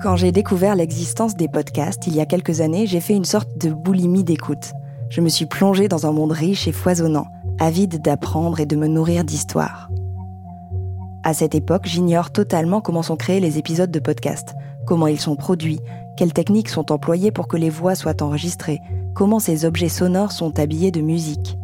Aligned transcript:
Quand 0.00 0.14
j'ai 0.14 0.30
découvert 0.30 0.76
l'existence 0.76 1.34
des 1.34 1.48
podcasts 1.48 2.06
il 2.06 2.14
y 2.14 2.20
a 2.20 2.26
quelques 2.26 2.60
années, 2.60 2.86
j'ai 2.86 3.00
fait 3.00 3.16
une 3.16 3.24
sorte 3.24 3.58
de 3.58 3.70
boulimie 3.70 4.22
d'écoute. 4.22 4.70
Je 5.10 5.20
me 5.20 5.28
suis 5.28 5.46
plongée 5.46 5.88
dans 5.88 6.06
un 6.06 6.12
monde 6.12 6.30
riche 6.30 6.68
et 6.68 6.72
foisonnant, 6.72 7.26
avide 7.58 8.00
d'apprendre 8.00 8.60
et 8.60 8.66
de 8.66 8.76
me 8.76 8.86
nourrir 8.86 9.24
d'histoires. 9.24 9.90
À 11.24 11.34
cette 11.34 11.56
époque, 11.56 11.86
j'ignore 11.86 12.30
totalement 12.30 12.80
comment 12.80 13.02
sont 13.02 13.16
créés 13.16 13.40
les 13.40 13.58
épisodes 13.58 13.90
de 13.90 13.98
podcast, 13.98 14.54
comment 14.86 15.08
ils 15.08 15.18
sont 15.18 15.34
produits, 15.34 15.80
quelles 16.16 16.32
techniques 16.32 16.68
sont 16.68 16.92
employées 16.92 17.32
pour 17.32 17.48
que 17.48 17.56
les 17.56 17.70
voix 17.70 17.96
soient 17.96 18.22
enregistrées, 18.22 18.80
comment 19.16 19.40
ces 19.40 19.64
objets 19.64 19.88
sonores 19.88 20.30
sont 20.30 20.60
habillés 20.60 20.92
de 20.92 21.00
musique. 21.00 21.58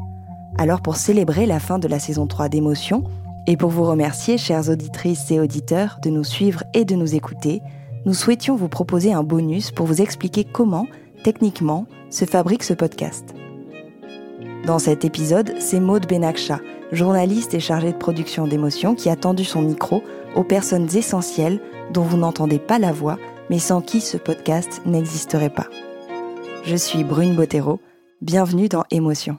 Alors 0.59 0.81
pour 0.81 0.97
célébrer 0.97 1.47
la 1.47 1.61
fin 1.61 1.79
de 1.79 1.87
la 1.87 2.01
saison 2.01 2.27
3 2.27 2.49
d'émotion, 2.49 3.05
et 3.47 3.57
pour 3.57 3.71
vous 3.71 3.85
remercier, 3.85 4.39
chères 4.39 4.71
auditrices 4.71 5.31
et 5.31 5.39
auditeurs, 5.39 5.99
de 6.03 6.11
nous 6.11 6.25
suivre 6.25 6.65
et 6.73 6.85
de 6.85 6.97
nous 6.97 7.15
écouter, 7.15 7.63
nous 8.05 8.15
souhaitions 8.15 8.57
vous 8.57 8.69
proposer 8.69 9.13
un 9.13 9.23
bonus 9.23 9.71
pour 9.71 9.87
vous 9.87 10.03
expliquer 10.03 10.45
comment, 10.45 10.87
techniquement, 11.23 11.87
se 12.11 12.25
fabrique 12.25 12.63
ce 12.63 12.75
podcast. 12.75 13.35
Dans 14.67 14.79
cet 14.79 15.05
épisode, 15.05 15.55
c'est 15.59 15.81
Maude 15.81 16.07
Benakcha, 16.07 16.61
journaliste 16.93 17.55
et 17.55 17.61
chargée 17.61 17.93
de 17.93 17.99
production 17.99 18.47
d'émotions, 18.47 18.95
qui 18.95 19.11
a 19.11 19.17
tendu 19.17 19.45
son 19.45 19.63
micro 19.63 20.03
aux 20.37 20.45
personnes 20.45 20.89
essentielles 20.97 21.61
dont 21.93 22.03
vous 22.03 22.17
n'entendez 22.17 22.59
pas 22.59 22.79
la 22.79 22.93
voix, 22.93 23.19
mais 23.51 23.59
sans 23.59 23.81
qui 23.81 24.01
ce 24.01 24.17
podcast 24.17 24.81
n'existerait 24.87 25.51
pas. 25.51 25.67
Je 26.65 26.77
suis 26.77 27.05
Brune 27.05 27.35
Bottero, 27.35 27.81
bienvenue 28.23 28.69
dans 28.69 28.85
Émotion. 28.91 29.39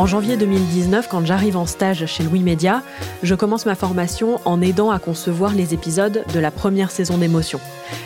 En 0.00 0.06
janvier 0.06 0.38
2019, 0.38 1.08
quand 1.08 1.26
j'arrive 1.26 1.58
en 1.58 1.66
stage 1.66 2.06
chez 2.06 2.22
Louis 2.22 2.40
Média, 2.40 2.82
je 3.22 3.34
commence 3.34 3.66
ma 3.66 3.74
formation 3.74 4.40
en 4.46 4.62
aidant 4.62 4.90
à 4.90 4.98
concevoir 4.98 5.52
les 5.52 5.74
épisodes 5.74 6.24
de 6.32 6.40
la 6.40 6.50
première 6.50 6.90
saison 6.90 7.18
d'émotion. 7.18 7.60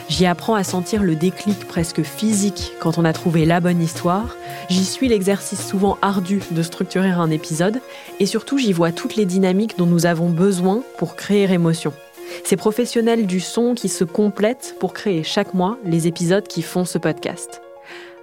J'y 0.08 0.26
apprends 0.26 0.56
à 0.56 0.64
sentir 0.64 1.04
le 1.04 1.14
déclic 1.14 1.68
presque 1.68 2.02
physique 2.02 2.72
quand 2.80 2.98
on 2.98 3.04
a 3.04 3.12
trouvé 3.12 3.44
la 3.44 3.60
bonne 3.60 3.80
histoire. 3.80 4.36
J'y 4.68 4.84
suis 4.84 5.06
l'exercice 5.06 5.64
souvent 5.64 5.96
ardu 6.02 6.42
de 6.50 6.62
structurer 6.64 7.10
un 7.10 7.30
épisode. 7.30 7.80
Et 8.18 8.26
surtout, 8.26 8.58
j'y 8.58 8.72
vois 8.72 8.90
toutes 8.90 9.14
les 9.14 9.24
dynamiques 9.24 9.78
dont 9.78 9.86
nous 9.86 10.04
avons 10.04 10.30
besoin 10.30 10.82
pour 10.98 11.14
créer 11.14 11.44
émotion. 11.44 11.92
Ces 12.42 12.56
professionnels 12.56 13.24
du 13.24 13.38
son 13.38 13.76
qui 13.76 13.88
se 13.88 14.02
complètent 14.02 14.74
pour 14.80 14.94
créer 14.94 15.22
chaque 15.22 15.54
mois 15.54 15.78
les 15.84 16.08
épisodes 16.08 16.48
qui 16.48 16.62
font 16.62 16.84
ce 16.84 16.98
podcast. 16.98 17.60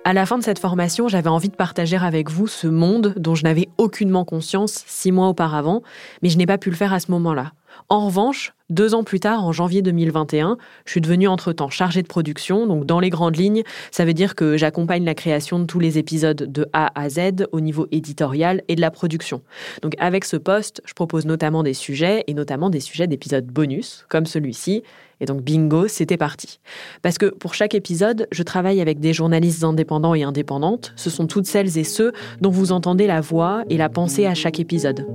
À 0.04 0.14
la 0.14 0.26
fin 0.26 0.40
de 0.40 0.44
cette 0.44 0.58
formation, 0.58 1.08
j'avais 1.08 1.30
envie 1.30 1.50
de 1.50 1.56
partager 1.56 1.96
avec 1.96 2.32
vous 2.32 2.48
ce 2.48 2.66
monde 2.66 3.14
dont 3.18 3.36
je 3.36 3.44
n'avais 3.44 3.70
aucunement 3.78 4.26
conscience 4.26 4.84
six 4.88 5.12
mois 5.12 5.28
auparavant, 5.28 5.84
mais 6.24 6.30
je 6.30 6.40
n'ai 6.40 6.48
pas 6.48 6.58
pu 6.58 6.72
le 6.72 6.76
faire 6.76 6.92
à 6.92 7.00
ce 7.00 7.12
moment-là. 7.12 7.52
En 7.90 8.06
revanche, 8.06 8.54
deux 8.72 8.96
ans 8.96 9.04
plus 9.04 9.20
tard, 9.20 9.44
en 9.44 9.52
janvier 9.52 9.82
2021, 9.82 10.58
je 10.86 10.92
suis 10.92 11.02
devenue 11.02 11.28
entre-temps 11.28 11.70
chargée 11.70 12.02
de 12.02 12.08
production. 12.08 12.68
Donc, 12.68 12.86
dans 12.86 13.02
les 13.02 13.10
grandes 13.10 13.36
lignes, 13.36 13.64
ça 13.92 14.06
veut 14.06 14.14
dire 14.14 14.34
que 14.34 14.56
j'accompagne 14.56 15.04
la 15.04 15.14
création 15.14 15.60
de 15.60 15.66
tous 15.66 15.80
les 15.80 15.98
épisodes 15.98 16.50
de 16.50 16.66
A 16.72 16.90
à 17.00 17.10
Z 17.10 17.48
au 17.52 17.60
niveau 17.60 17.88
éditorial 17.92 18.64
et 18.70 18.76
de 18.76 18.82
la 18.82 18.90
production. 18.90 19.42
Donc, 19.82 19.96
avec 20.00 20.24
ce 20.24 20.38
poste, 20.38 20.82
je 20.86 20.94
propose 20.94 21.26
notamment 21.26 21.64
des 21.64 21.74
sujets 21.74 22.24
et 22.28 22.34
notamment 22.34 22.70
des 22.70 22.80
sujets 22.80 23.08
d'épisodes 23.08 23.46
bonus, 23.46 24.06
comme 24.08 24.26
celui-ci. 24.26 24.84
Et 25.20 25.26
donc, 25.26 25.42
bingo, 25.42 25.88
c'était 25.88 26.18
parti. 26.18 26.62
Parce 27.02 27.18
que 27.18 27.26
pour 27.26 27.54
chaque 27.54 27.76
épisode, 27.76 28.28
je 28.32 28.42
travaille 28.42 28.82
avec 28.82 29.00
des 29.00 29.14
journalistes 29.14 29.64
indépendants 29.64 30.16
et 30.16 30.24
indépendantes. 30.24 30.94
Ce 30.96 31.10
sont 31.10 31.28
toutes 31.28 31.46
celles 31.46 31.78
et 31.78 31.84
ceux 31.84 32.14
dont 32.40 32.50
vous 32.50 32.72
entendez 32.72 33.06
la 33.06 33.22
voix 33.22 33.64
et 33.70 33.78
la 33.78 33.90
pensée 33.90 34.26
à 34.26 34.34
chaque 34.34 34.60
épisode. 34.60 35.06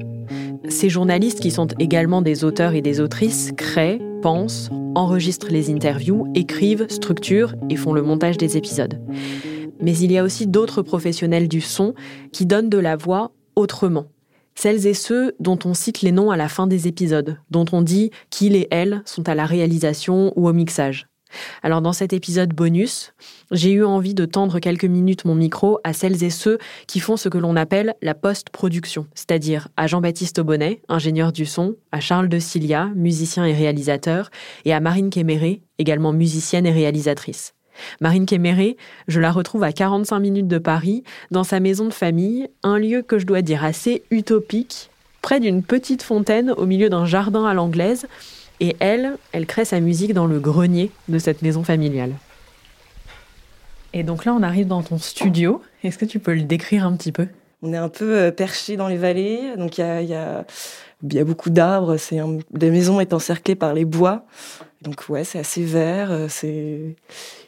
Ces 0.69 0.89
journalistes, 0.89 1.41
qui 1.41 1.51
sont 1.51 1.69
également 1.79 2.23
des 2.23 2.45
auteurs 2.47 2.75
et 2.75 2.81
des 2.81 3.01
autrices, 3.01 3.53
créent, 3.57 4.01
pensent, 4.23 4.71
enregistrent 4.95 5.51
les 5.51 5.71
interviews, 5.71 6.27
écrivent, 6.35 6.87
structurent 6.89 7.55
et 7.69 7.77
font 7.77 7.93
le 7.93 8.03
montage 8.03 8.39
des 8.39 8.57
épisodes. 8.57 8.99
Mais 9.81 9.97
il 9.99 10.11
y 10.11 10.17
a 10.17 10.25
aussi 10.25 10.47
d'autres 10.47 10.81
professionnels 10.81 11.49
du 11.49 11.61
son 11.61 11.95
qui 12.33 12.47
donnent 12.47 12.71
de 12.71 12.79
la 12.79 12.97
voix 12.97 13.33
autrement. 13.57 14.07
Celles 14.55 14.87
et 14.87 14.95
ceux 14.95 15.35
dont 15.39 15.59
on 15.67 15.75
cite 15.75 16.01
les 16.01 16.13
noms 16.13 16.31
à 16.31 16.39
la 16.39 16.49
fin 16.49 16.67
des 16.67 16.89
épisodes, 16.89 17.39
dont 17.51 17.67
on 17.73 17.83
dit 17.83 18.11
qu'ils 18.31 18.57
et 18.57 18.69
elles 18.71 19.03
sont 19.05 19.29
à 19.29 19.35
la 19.35 19.45
réalisation 19.45 20.33
ou 20.37 20.49
au 20.49 20.55
mixage. 20.55 21.09
Alors 21.63 21.83
dans 21.83 21.93
cet 21.93 22.13
épisode 22.13 22.53
bonus, 22.53 23.13
j'ai 23.51 23.73
eu 23.73 23.85
envie 23.85 24.15
de 24.15 24.25
tendre 24.25 24.59
quelques 24.59 24.85
minutes 24.85 25.25
mon 25.25 25.35
micro 25.35 25.79
à 25.85 25.93
celles 25.93 26.25
et 26.25 26.31
ceux 26.31 26.59
qui 26.87 27.01
font 27.01 27.17
ce 27.17 27.29
que 27.29 27.39
l'on 27.39 27.57
appelle 27.57 27.95
la 28.03 28.15
post-production, 28.15 29.07
c'est-à-dire 29.15 29.69
à 29.77 29.87
Jean-Baptiste 29.87 30.39
Aubonnet, 30.39 30.81
ingénieur 30.89 31.33
du 31.33 31.47
son, 31.47 31.77
à 31.93 32.01
Charles 32.01 32.29
de 32.29 32.39
Cilia, 32.39 32.91
musicien 32.95 33.45
et 33.45 33.55
réalisateur, 33.55 34.31
et 34.65 34.73
à 34.73 34.81
Marine 34.81 35.11
Kéméré, 35.11 35.63
également 35.79 36.13
musicienne 36.13 36.67
et 36.67 36.73
réalisatrice. 36.73 37.55
Marine 38.01 38.27
Kéméré, 38.27 38.77
je 39.09 39.21
la 39.21 39.31
retrouve 39.31 39.63
à 39.63 39.73
45 39.73 40.19
minutes 40.19 40.49
de 40.49 40.59
Paris, 40.59 41.05
dans 41.31 41.45
sa 41.45 41.61
maison 41.61 41.87
de 41.87 41.93
famille, 41.93 42.49
un 42.63 42.79
lieu 42.79 43.03
que 43.03 43.19
je 43.19 43.27
dois 43.27 43.43
dire 43.43 43.65
assez 43.65 44.03
utopique, 44.11 44.91
près 45.23 45.41
d'une 45.41 45.63
petite 45.63 46.03
fontaine 46.03 46.53
au 46.53 46.67
milieu 46.67 46.89
d'un 46.89 47.05
jardin 47.05 47.45
à 47.45 47.55
l'anglaise, 47.55 48.07
et 48.61 48.77
elle, 48.81 49.17
elle 49.33 49.47
crée 49.47 49.65
sa 49.65 49.81
musique 49.81 50.15
dans 50.15 50.27
le 50.27 50.39
grenier 50.39 50.91
de 51.09 51.19
cette 51.19 51.43
maison 51.43 51.63
familiale. 51.63 52.13
Et 53.93 54.03
donc 54.03 54.25
là, 54.25 54.35
on 54.35 54.43
arrive 54.43 54.67
dans 54.67 54.83
ton 54.83 54.99
studio. 54.99 55.63
Est-ce 55.83 55.99
que 55.99 56.05
tu 56.05 56.19
peux 56.19 56.35
le 56.35 56.43
décrire 56.43 56.87
un 56.87 56.97
petit 56.97 57.13
peu? 57.13 57.29
On 57.63 57.73
est 57.73 57.79
un 57.79 57.89
peu 57.89 58.19
euh, 58.19 58.31
perché 58.31 58.77
dans 58.77 58.89
les 58.89 58.99
vallées, 58.99 59.55
donc 59.57 59.79
il 59.79 59.81
y 59.81 59.85
a, 59.85 60.03
y, 60.03 60.15
a, 60.15 60.45
y 61.11 61.19
a, 61.19 61.25
beaucoup 61.25 61.51
d'arbres. 61.51 61.97
C'est 61.97 62.21
des 62.51 62.71
maisons 62.71 63.01
est 63.01 63.15
encerclées 63.15 63.55
par 63.55 63.73
les 63.73 63.87
bois, 63.87 64.27
donc 64.83 65.05
ouais, 65.09 65.25
c'est 65.25 65.39
assez 65.39 65.63
vert. 65.63 66.11
euh, 66.11 66.27
C'est 66.29 66.95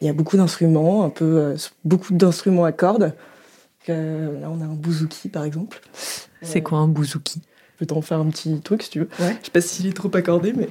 il 0.01 0.07
y 0.07 0.09
a 0.09 0.13
beaucoup 0.13 0.37
d'instruments, 0.37 1.05
un 1.05 1.11
peu 1.11 1.25
euh, 1.25 1.57
beaucoup 1.85 2.15
d'instruments 2.15 2.65
à 2.65 2.73
cordes. 2.73 3.15
Euh, 3.89 4.41
là, 4.41 4.51
on 4.51 4.61
a 4.61 4.65
un 4.65 4.75
bouzouki 4.75 5.29
par 5.29 5.45
exemple. 5.45 5.81
C'est 6.43 6.63
quoi 6.63 6.79
un 6.79 6.89
bouzouki? 6.89 7.41
Peux 7.79 7.87
t'en 7.87 8.03
faire 8.03 8.19
un 8.19 8.27
petit 8.27 8.61
truc 8.61 8.83
si 8.83 8.91
tu 8.91 8.99
veux. 8.99 9.09
Ouais. 9.21 9.37
Je 9.41 9.47
sais 9.47 9.53
pas 9.53 9.61
s'il 9.61 9.87
est 9.87 9.93
trop 9.93 10.11
accordé, 10.13 10.53
mais 10.53 10.69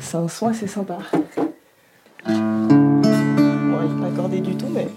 c'est 0.00 0.16
un 0.16 0.26
son 0.26 0.48
assez 0.48 0.66
sympa. 0.66 0.98
Bon, 2.26 2.32
il 3.84 3.92
est 3.96 4.00
pas 4.00 4.08
accordé 4.08 4.40
du 4.40 4.56
tout, 4.56 4.66
mais. 4.66 4.88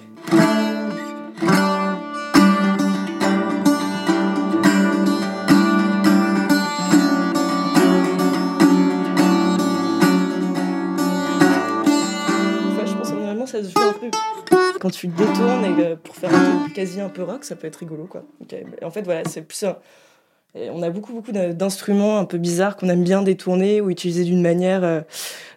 Enfin, 12.65 12.85
je 12.85 12.93
pense 12.95 13.11
que 13.11 13.15
normalement 13.15 13.45
ça 13.45 13.63
se 13.63 13.69
joue 13.69 13.79
un 13.79 13.93
peu. 13.93 14.09
Quand 14.79 14.89
tu 14.89 15.05
le 15.07 15.13
détournes 15.13 15.65
et 15.65 15.95
pour 16.03 16.15
faire 16.15 16.33
un 16.33 16.61
truc 16.61 16.73
quasi 16.73 16.99
un 16.99 17.09
peu 17.09 17.21
rock, 17.21 17.45
ça 17.45 17.55
peut 17.55 17.67
être 17.67 17.75
rigolo 17.77 18.05
quoi. 18.05 18.23
En 18.81 18.89
fait, 18.89 19.03
voilà, 19.03 19.21
c'est 19.29 19.43
plus 19.43 19.61
un. 19.63 19.77
On 20.55 20.83
a 20.83 20.91
beaucoup, 20.91 21.19
d'instruments 21.31 22.19
un 22.19 22.25
peu 22.25 22.37
bizarres 22.37 22.75
qu'on 22.75 22.89
aime 22.89 23.03
bien 23.03 23.23
détourner 23.23 23.81
ou 23.81 23.89
utiliser 23.89 24.23
d'une 24.23 24.41
manière 24.41 24.83
euh, 24.83 25.01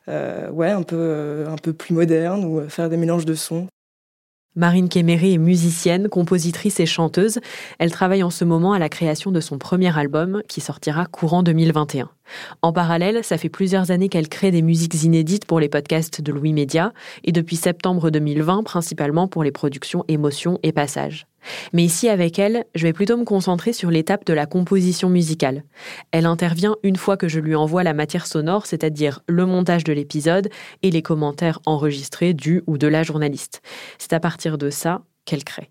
euh, 0.08 0.50
ouais, 0.50 0.70
un, 0.70 0.82
peu, 0.82 0.96
euh, 0.98 1.48
un 1.48 1.56
peu 1.56 1.74
plus 1.74 1.94
moderne 1.94 2.44
ou 2.44 2.66
faire 2.68 2.88
des 2.88 2.96
mélanges 2.96 3.26
de 3.26 3.34
sons. 3.34 3.66
Marine 4.54 4.88
Kéméré 4.88 5.34
est 5.34 5.38
musicienne, 5.38 6.08
compositrice 6.08 6.80
et 6.80 6.86
chanteuse. 6.86 7.40
Elle 7.78 7.90
travaille 7.90 8.22
en 8.22 8.30
ce 8.30 8.46
moment 8.46 8.72
à 8.72 8.78
la 8.78 8.88
création 8.88 9.30
de 9.30 9.40
son 9.40 9.58
premier 9.58 9.94
album 9.98 10.42
qui 10.48 10.62
sortira 10.62 11.04
courant 11.04 11.42
2021. 11.42 12.08
En 12.62 12.72
parallèle, 12.72 13.22
ça 13.22 13.36
fait 13.36 13.50
plusieurs 13.50 13.90
années 13.90 14.08
qu'elle 14.08 14.30
crée 14.30 14.50
des 14.50 14.62
musiques 14.62 15.02
inédites 15.02 15.44
pour 15.44 15.60
les 15.60 15.68
podcasts 15.68 16.22
de 16.22 16.32
Louis 16.32 16.54
Média 16.54 16.94
et 17.22 17.32
depuis 17.32 17.56
septembre 17.56 18.08
2020 18.08 18.62
principalement 18.62 19.28
pour 19.28 19.44
les 19.44 19.52
productions 19.52 20.06
Émotions 20.08 20.58
et 20.62 20.72
Passages. 20.72 21.26
Mais 21.72 21.84
ici 21.84 22.08
avec 22.08 22.38
elle, 22.38 22.64
je 22.74 22.82
vais 22.82 22.92
plutôt 22.92 23.16
me 23.16 23.24
concentrer 23.24 23.72
sur 23.72 23.90
l'étape 23.90 24.24
de 24.24 24.32
la 24.32 24.46
composition 24.46 25.08
musicale. 25.08 25.64
Elle 26.12 26.26
intervient 26.26 26.76
une 26.82 26.96
fois 26.96 27.16
que 27.16 27.28
je 27.28 27.40
lui 27.40 27.54
envoie 27.54 27.82
la 27.82 27.94
matière 27.94 28.26
sonore, 28.26 28.66
c'est-à-dire 28.66 29.20
le 29.28 29.46
montage 29.46 29.84
de 29.84 29.92
l'épisode 29.92 30.48
et 30.82 30.90
les 30.90 31.02
commentaires 31.02 31.60
enregistrés 31.66 32.34
du 32.34 32.62
ou 32.66 32.78
de 32.78 32.86
la 32.86 33.02
journaliste. 33.02 33.62
C'est 33.98 34.12
à 34.12 34.20
partir 34.20 34.58
de 34.58 34.70
ça 34.70 35.02
qu'elle 35.24 35.44
crée. 35.44 35.70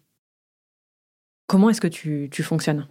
Comment 1.48 1.70
est-ce 1.70 1.82
que 1.82 1.88
tu, 1.88 2.30
tu 2.32 2.44
fonctionnes? 2.44 2.88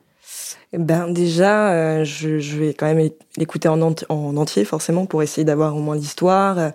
Ben 0.79 1.09
déjà, 1.09 1.73
euh, 1.73 2.05
je, 2.05 2.59
vais 2.59 2.75
quand 2.75 2.93
même 2.93 3.11
l'écouter 3.37 3.69
en, 3.69 3.81
enti 3.81 4.05
en, 4.09 4.37
entier 4.37 4.65
forcément 4.65 5.07
pour 5.07 5.23
essayer 5.23 5.45
d'avoir 5.45 5.77
au 5.77 5.81
moins 5.81 5.95
l'histoire, 5.95 6.73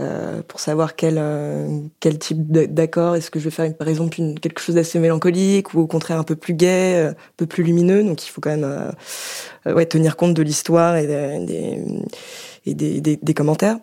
euh, 0.00 0.42
pour 0.46 0.60
savoir 0.60 0.94
quel 0.94 1.16
euh, 1.18 1.80
quel 1.98 2.18
type 2.18 2.50
d'accord 2.52 3.16
est-ce 3.16 3.30
que 3.30 3.40
je 3.40 3.44
vais 3.44 3.50
faire 3.50 3.76
par 3.76 3.88
exemple 3.88 4.16
quelque 4.40 4.60
chose 4.60 4.76
d'assez 4.76 5.00
mélancolique 5.00 5.74
ou 5.74 5.80
au 5.80 5.86
contraire 5.88 6.18
un 6.18 6.24
peu 6.24 6.36
plus 6.36 6.54
gai, 6.54 7.08
un 7.08 7.14
peu 7.36 7.46
plus 7.46 7.64
lumineux. 7.64 8.04
Donc 8.04 8.24
il 8.24 8.30
faut 8.30 8.40
quand 8.40 8.56
même 8.56 8.92
ouais 9.66 9.86
tenir 9.86 10.16
compte 10.16 10.34
de 10.34 10.42
l'histoire 10.42 10.96
et, 10.96 11.06
des, 11.06 11.82
et 12.66 12.74
des, 12.74 13.00
des, 13.00 13.34
commentaires. 13.34 13.78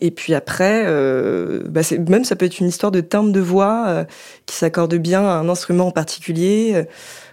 Et 0.00 0.10
puis 0.10 0.34
après, 0.34 0.84
bah 1.66 1.82
même 2.08 2.24
ça 2.24 2.34
peut 2.34 2.46
être 2.46 2.60
une 2.60 2.68
histoire 2.68 2.92
de 2.92 3.00
timbre 3.00 3.30
de 3.32 3.40
voix 3.40 4.06
qui 4.46 4.56
s'accorde 4.56 4.94
bien 4.94 5.22
à 5.22 5.32
un 5.32 5.48
instrument 5.48 5.88
en 5.88 5.92
particulier. 5.92 6.86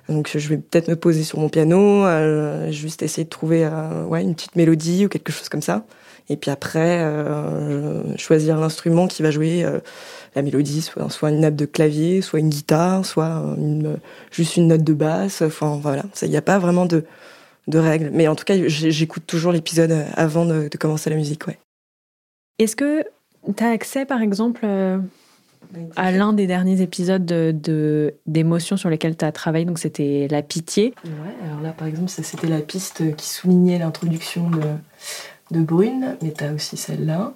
Donc 0.10 0.30
je 0.36 0.48
vais 0.50 0.58
peut-être 0.58 0.90
me 0.90 0.96
poser 0.96 1.24
sur 1.24 1.40
mon 1.40 1.50
piano, 1.50 2.06
euh, 2.06 2.72
juste 2.72 3.04
essayer 3.04 3.24
de 3.24 3.30
trouver 3.30 3.66
euh, 3.66 4.04
ouais, 4.04 4.22
une 4.22 4.36
petite 4.36 4.56
mélodie 4.56 5.06
ou 5.06 5.10
quelque 5.10 5.32
chose 5.32 5.50
comme 5.50 5.62
ça. 5.62 5.86
Et 6.30 6.38
puis 6.38 6.52
après, 6.52 7.00
euh, 7.02 8.16
choisir 8.18 8.58
l'instrument 8.58 9.08
qui 9.08 9.24
va 9.24 9.32
jouer 9.32 9.66
la 10.36 10.42
mélodie, 10.42 10.82
soit, 10.82 11.30
une 11.30 11.42
nappe 11.42 11.56
de 11.56 11.66
clavier, 11.66 12.22
soit 12.22 12.40
une 12.40 12.50
guitare, 12.50 13.06
soit 13.06 13.44
juste 14.32 14.56
une 14.56 14.68
note 14.68 14.84
de 14.84 14.94
basse. 14.94 15.42
Enfin 15.42 15.80
voilà, 15.82 16.04
il 16.22 16.30
n'y 16.30 16.38
a 16.38 16.42
pas 16.42 16.60
vraiment 16.60 16.86
de, 16.86 17.04
de 17.68 17.78
règles. 17.78 18.10
Mais 18.14 18.28
en 18.30 18.36
tout 18.36 18.46
cas, 18.46 18.56
j'écoute 18.68 19.24
toujours 19.28 19.52
l'épisode 19.52 20.06
avant 20.16 20.46
de, 20.46 20.70
commencer 20.80 21.10
la 21.10 21.18
musique. 21.18 21.46
Ouais. 21.46 21.60
Est-ce 22.58 22.78
que 22.78 23.04
tu 23.56 23.64
as 23.64 23.70
accès, 23.70 24.06
par 24.06 24.22
exemple, 24.22 24.66
à 25.96 26.12
l'un 26.12 26.34
des 26.34 26.48
derniers 26.48 26.82
épisodes 26.82 27.26
d'émotions 27.26 28.76
de, 28.76 28.78
de, 28.78 28.82
sur 28.82 28.90
lesquels 28.90 29.18
tu 29.18 29.26
as 29.26 29.32
travaillé 29.32 29.66
Donc, 29.66 29.80
c'était 29.80 30.28
La 30.30 30.42
Pitié. 30.42 30.94
Ouais, 31.06 31.12
alors 31.46 31.62
là, 31.62 31.72
par 31.72 31.88
exemple, 31.88 32.10
c'était 32.10 32.48
la 32.48 32.60
piste 32.60 33.16
qui 33.16 33.28
soulignait 33.28 33.80
l'introduction 33.80 34.50
de, 34.50 34.62
de 35.52 35.62
Brune, 35.62 36.18
mais 36.22 36.34
tu 36.34 36.44
as 36.44 36.54
aussi 36.54 36.78
celle-là. 36.78 37.34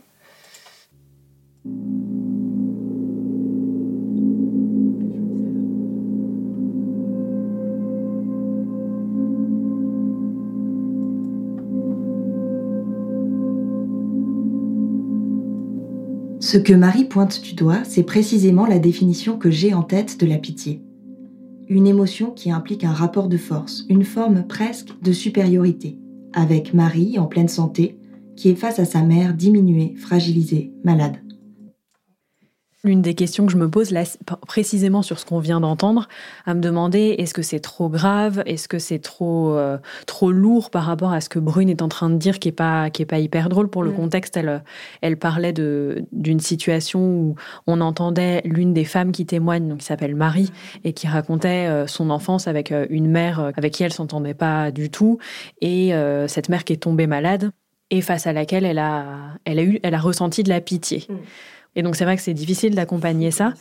Ce 16.49 16.57
que 16.57 16.71
Marie 16.71 17.03
pointe 17.03 17.41
du 17.41 17.55
doigt, 17.55 17.83
c'est 17.83 18.03
précisément 18.03 18.65
la 18.65 18.79
définition 18.79 19.37
que 19.37 19.51
j'ai 19.51 19.73
en 19.73 19.83
tête 19.83 20.17
de 20.17 20.25
la 20.25 20.37
pitié. 20.37 20.81
Une 21.67 21.85
émotion 21.85 22.31
qui 22.31 22.51
implique 22.51 22.85
un 22.85 22.93
rapport 22.93 23.27
de 23.27 23.35
force, 23.35 23.83
une 23.89 24.05
forme 24.05 24.47
presque 24.47 24.91
de 25.01 25.11
supériorité, 25.11 25.97
avec 26.31 26.73
Marie 26.73 27.19
en 27.19 27.25
pleine 27.25 27.49
santé, 27.49 27.99
qui 28.37 28.47
est 28.47 28.55
face 28.55 28.79
à 28.79 28.85
sa 28.85 29.03
mère 29.03 29.33
diminuée, 29.33 29.95
fragilisée, 29.97 30.71
malade. 30.85 31.17
L'une 32.83 33.01
des 33.01 33.15
questions 33.15 33.47
que 33.47 33.51
je 33.51 33.57
me 33.57 33.67
pose 33.67 33.89
là, 33.89 34.03
précisément 34.47 35.01
sur 35.01 35.17
ce 35.17 35.25
qu'on 35.25 35.39
vient 35.39 35.59
d'entendre, 35.59 36.07
à 36.45 36.53
me 36.53 36.61
demander 36.61 37.15
est-ce 37.17 37.33
que 37.33 37.41
c'est 37.41 37.59
trop 37.59 37.89
grave, 37.89 38.43
est-ce 38.45 38.67
que 38.67 38.77
c'est 38.77 38.99
trop 38.99 39.55
euh, 39.55 39.79
trop 40.05 40.31
lourd 40.31 40.69
par 40.69 40.83
rapport 40.83 41.11
à 41.11 41.19
ce 41.19 41.27
que 41.27 41.39
Brune 41.39 41.69
est 41.69 41.81
en 41.81 41.87
train 41.87 42.11
de 42.11 42.17
dire, 42.17 42.37
qui 42.37 42.49
est 42.49 42.51
pas 42.51 42.91
qui 42.91 43.01
est 43.01 43.07
pas 43.07 43.17
hyper 43.17 43.49
drôle? 43.49 43.67
Pour 43.67 43.81
le 43.81 43.89
mmh. 43.89 43.95
contexte. 43.95 44.37
Elle 44.37 44.63
elle 45.01 45.17
parlait 45.17 45.53
de 45.53 46.05
d'une 46.11 46.39
situation 46.39 46.99
où 47.01 47.35
on 47.65 47.81
entendait 47.81 48.43
l'une 48.45 48.73
des 48.73 48.85
femmes 48.85 49.11
qui 49.11 49.25
témoigne, 49.25 49.67
donc 49.67 49.79
qui 49.79 49.85
s'appelle 49.85 50.15
Marie, 50.15 50.51
et 50.83 50.93
qui 50.93 51.07
racontait 51.07 51.67
euh, 51.67 51.87
son 51.87 52.11
enfance 52.11 52.47
avec 52.47 52.71
euh, 52.71 52.85
une 52.91 53.09
mère 53.09 53.51
avec 53.57 53.73
qui 53.73 53.83
elle 53.83 53.93
s'entendait 53.93 54.35
pas 54.35 54.69
du 54.69 54.91
tout, 54.91 55.17
et 55.61 55.95
euh, 55.95 56.27
cette 56.27 56.47
mère 56.47 56.63
qui 56.63 56.73
est 56.73 56.83
tombée 56.83 57.07
malade 57.07 57.49
et 57.89 58.01
face 58.01 58.27
à 58.27 58.33
laquelle 58.33 58.65
elle 58.65 58.79
a 58.79 59.33
elle 59.45 59.57
a 59.57 59.63
eu 59.63 59.79
elle 59.81 59.95
a 59.95 59.99
ressenti 59.99 60.43
de 60.43 60.49
la 60.49 60.61
pitié. 60.61 61.05
Mmh. 61.09 61.15
Et 61.77 61.83
donc, 61.83 61.95
c'est 61.95 62.03
vrai 62.05 62.17
que 62.17 62.23
c'est 62.23 62.33
difficile 62.33 62.73
d'accompagner 62.73 63.29
ça. 63.29 63.53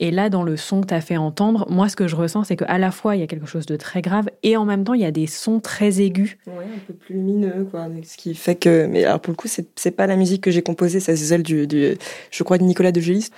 Et 0.00 0.10
là, 0.10 0.30
dans 0.30 0.42
le 0.42 0.56
son 0.56 0.80
que 0.80 0.86
tu 0.86 0.94
as 0.94 1.02
fait 1.02 1.18
entendre, 1.18 1.66
moi, 1.68 1.90
ce 1.90 1.96
que 1.96 2.08
je 2.08 2.16
ressens, 2.16 2.44
c'est 2.44 2.56
qu'à 2.56 2.78
la 2.78 2.90
fois, 2.90 3.14
il 3.14 3.20
y 3.20 3.22
a 3.22 3.26
quelque 3.26 3.46
chose 3.46 3.66
de 3.66 3.76
très 3.76 4.00
grave 4.00 4.30
et 4.42 4.56
en 4.56 4.64
même 4.64 4.84
temps, 4.84 4.94
il 4.94 5.02
y 5.02 5.04
a 5.04 5.10
des 5.10 5.26
sons 5.26 5.60
très 5.60 6.00
aigus. 6.00 6.38
Oui, 6.46 6.64
un 6.64 6.78
peu 6.86 6.94
plus 6.94 7.16
lumineux, 7.16 7.68
quoi. 7.70 7.88
Ce 8.04 8.16
qui 8.16 8.34
fait 8.34 8.54
que. 8.54 8.86
Mais 8.86 9.04
alors, 9.04 9.20
pour 9.20 9.32
le 9.32 9.36
coup, 9.36 9.48
c'est 9.48 9.90
pas 9.90 10.06
la 10.06 10.16
musique 10.16 10.42
que 10.42 10.50
j'ai 10.50 10.62
composée, 10.62 10.98
c'est 10.98 11.14
celle 11.16 11.42
du, 11.42 11.66
je 12.30 12.42
crois, 12.42 12.56
de 12.56 12.64
Nicolas 12.64 12.90
de 12.90 13.00
Gélis. 13.00 13.28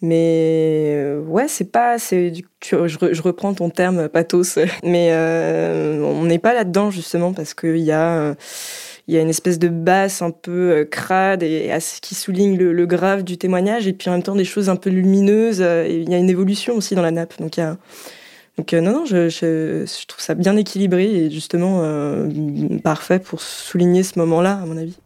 Mais 0.00 0.92
euh, 0.94 1.20
ouais, 1.22 1.48
c'est 1.48 1.72
pas. 1.72 1.98
C'est, 1.98 2.34
je, 2.62 2.86
je, 2.86 3.22
reprends 3.22 3.52
ton 3.52 3.70
terme 3.70 4.08
pathos. 4.08 4.58
Mais 4.84 5.08
euh, 5.10 6.02
on 6.04 6.24
n'est 6.26 6.38
pas 6.38 6.54
là-dedans, 6.54 6.92
justement, 6.92 7.32
parce 7.32 7.52
qu'il 7.52 7.78
y 7.78 7.90
a. 7.90 8.36
Euh, 9.08 9.12
il 9.12 9.14
y 9.14 9.18
a 9.18 9.20
une 9.20 9.28
espèce 9.28 9.58
de 9.58 9.68
basse 9.68 10.22
un 10.22 10.30
peu 10.30 10.86
crade 10.90 11.42
et 11.42 11.72
qui 12.02 12.14
souligne 12.14 12.56
le, 12.56 12.86
grave 12.86 13.22
du 13.22 13.38
témoignage. 13.38 13.86
Et 13.86 13.92
puis 13.92 14.10
en 14.10 14.14
même 14.14 14.22
temps 14.22 14.34
des 14.34 14.44
choses 14.44 14.68
un 14.68 14.76
peu 14.76 14.90
lumineuses 14.90 15.60
et 15.60 16.02
il 16.02 16.10
y 16.10 16.14
a 16.14 16.18
une 16.18 16.30
évolution 16.30 16.74
aussi 16.74 16.94
dans 16.94 17.02
la 17.02 17.12
nappe. 17.12 17.38
Donc 17.38 17.58
euh, 18.72 18.80
non 18.80 18.92
non 18.92 19.04
je, 19.04 20.06
trouve 20.06 20.22
ça 20.22 20.34
bien 20.34 20.56
équilibré 20.56 21.04
et 21.04 21.30
justement 21.30 21.80
euh, 21.82 22.28
parfait 22.82 23.18
pour 23.18 23.40
souligner 23.40 24.02
ce 24.02 24.18
moment 24.18 24.40
là 24.40 24.60
à 24.62 24.66
mon 24.66 24.76
avis 24.78 24.96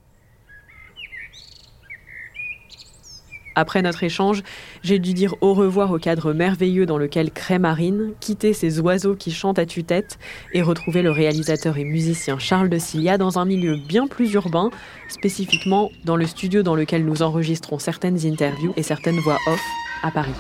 Après 3.55 3.83
notre 3.83 4.05
échange, 4.05 4.43
j'ai 4.83 4.99
dû 4.99 5.13
dire 5.13 5.35
au 5.41 5.55
revoir 5.55 5.91
au 5.91 5.99
cadre 5.99 6.33
merveilleux 6.33 6.87
dans 6.87 6.99
lequel 6.99 7.31
crée 7.31 7.59
Marine, 7.59 8.13
quitter 8.21 8.53
ces 8.53 8.81
oiseaux 8.81 9.17
qui 9.17 9.33
chantent 9.33 9.59
à 9.59 9.67
tue-tête 9.67 10.19
et 10.53 10.63
retrouver 10.63 11.03
le 11.03 11.11
réalisateur 11.11 11.77
et 11.77 11.85
musicien 11.85 12.39
Charles 12.39 12.69
de 12.69 12.79
Cilia 12.79 13.19
dans 13.19 13.39
un 13.39 13.45
milieu 13.45 13.77
bien 13.77 14.07
plus 14.07 14.33
urbain, 14.35 14.71
spécifiquement 15.09 15.91
dans 16.05 16.17
le 16.17 16.27
studio 16.27 16.63
dans 16.63 16.75
lequel 16.77 17.05
nous 17.05 17.23
enregistrons 17.23 17.79
certaines 17.79 18.25
interviews 18.27 18.73
et 18.77 18.83
certaines 18.83 19.19
voix 19.19 19.39
off 19.47 19.61
à 20.03 20.11
Paris. 20.11 20.35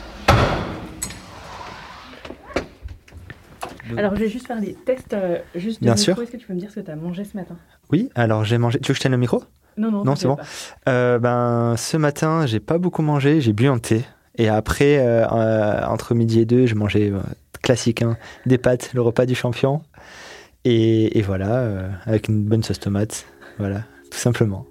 Alors, 3.97 4.14
je 4.14 4.21
vais 4.21 4.29
juste 4.29 4.47
faire 4.47 4.61
des 4.61 4.75
tests 4.75 5.14
euh, 5.14 5.38
juste 5.57 5.81
de 5.81 5.87
Bien 5.87 5.95
micro. 5.95 6.05
sûr. 6.05 6.23
Est-ce 6.23 6.31
que 6.31 6.37
tu 6.37 6.47
peux 6.47 6.55
me 6.55 6.61
dire 6.61 6.71
ce 6.71 6.76
que 6.76 6.85
tu 6.85 6.90
as 6.93 6.97
mangé 6.97 7.25
ce 7.25 7.37
matin? 7.37 7.57
Oui, 7.90 8.09
alors 8.14 8.45
j'ai 8.45 8.57
mangé. 8.57 8.79
Tu 8.79 8.87
veux 8.88 8.93
que 8.93 8.97
je 8.97 9.00
tienne 9.00 9.12
le 9.12 9.19
micro? 9.19 9.43
Non, 9.80 9.90
non, 9.90 10.04
non 10.04 10.14
c'est 10.14 10.28
bon. 10.28 10.37
Euh, 10.88 11.18
ben, 11.18 11.75
ce 11.76 11.96
matin, 11.96 12.44
j'ai 12.46 12.60
pas 12.60 12.78
beaucoup 12.78 13.02
mangé, 13.02 13.40
j'ai 13.40 13.54
bu 13.54 13.66
un 13.66 13.78
thé 13.78 14.04
Et 14.37 14.49
après, 14.49 14.99
euh, 14.99 15.26
euh, 15.26 15.84
entre 15.87 16.14
midi 16.14 16.40
et 16.40 16.44
deux, 16.44 16.66
je 16.66 16.75
mangeais 16.75 17.10
classique, 17.62 18.02
hein, 18.02 18.16
des 18.44 18.58
pâtes, 18.58 18.90
le 18.92 19.00
repas 19.00 19.25
du 19.25 19.34
champion. 19.34 19.82
Et, 20.64 21.18
et 21.18 21.22
voilà, 21.22 21.66
avec 22.04 22.28
une 22.28 22.44
bonne 22.44 22.62
sauce 22.62 22.80
tomate. 22.80 23.25
Voilà, 23.58 23.84
tout 24.10 24.18
simplement. 24.18 24.66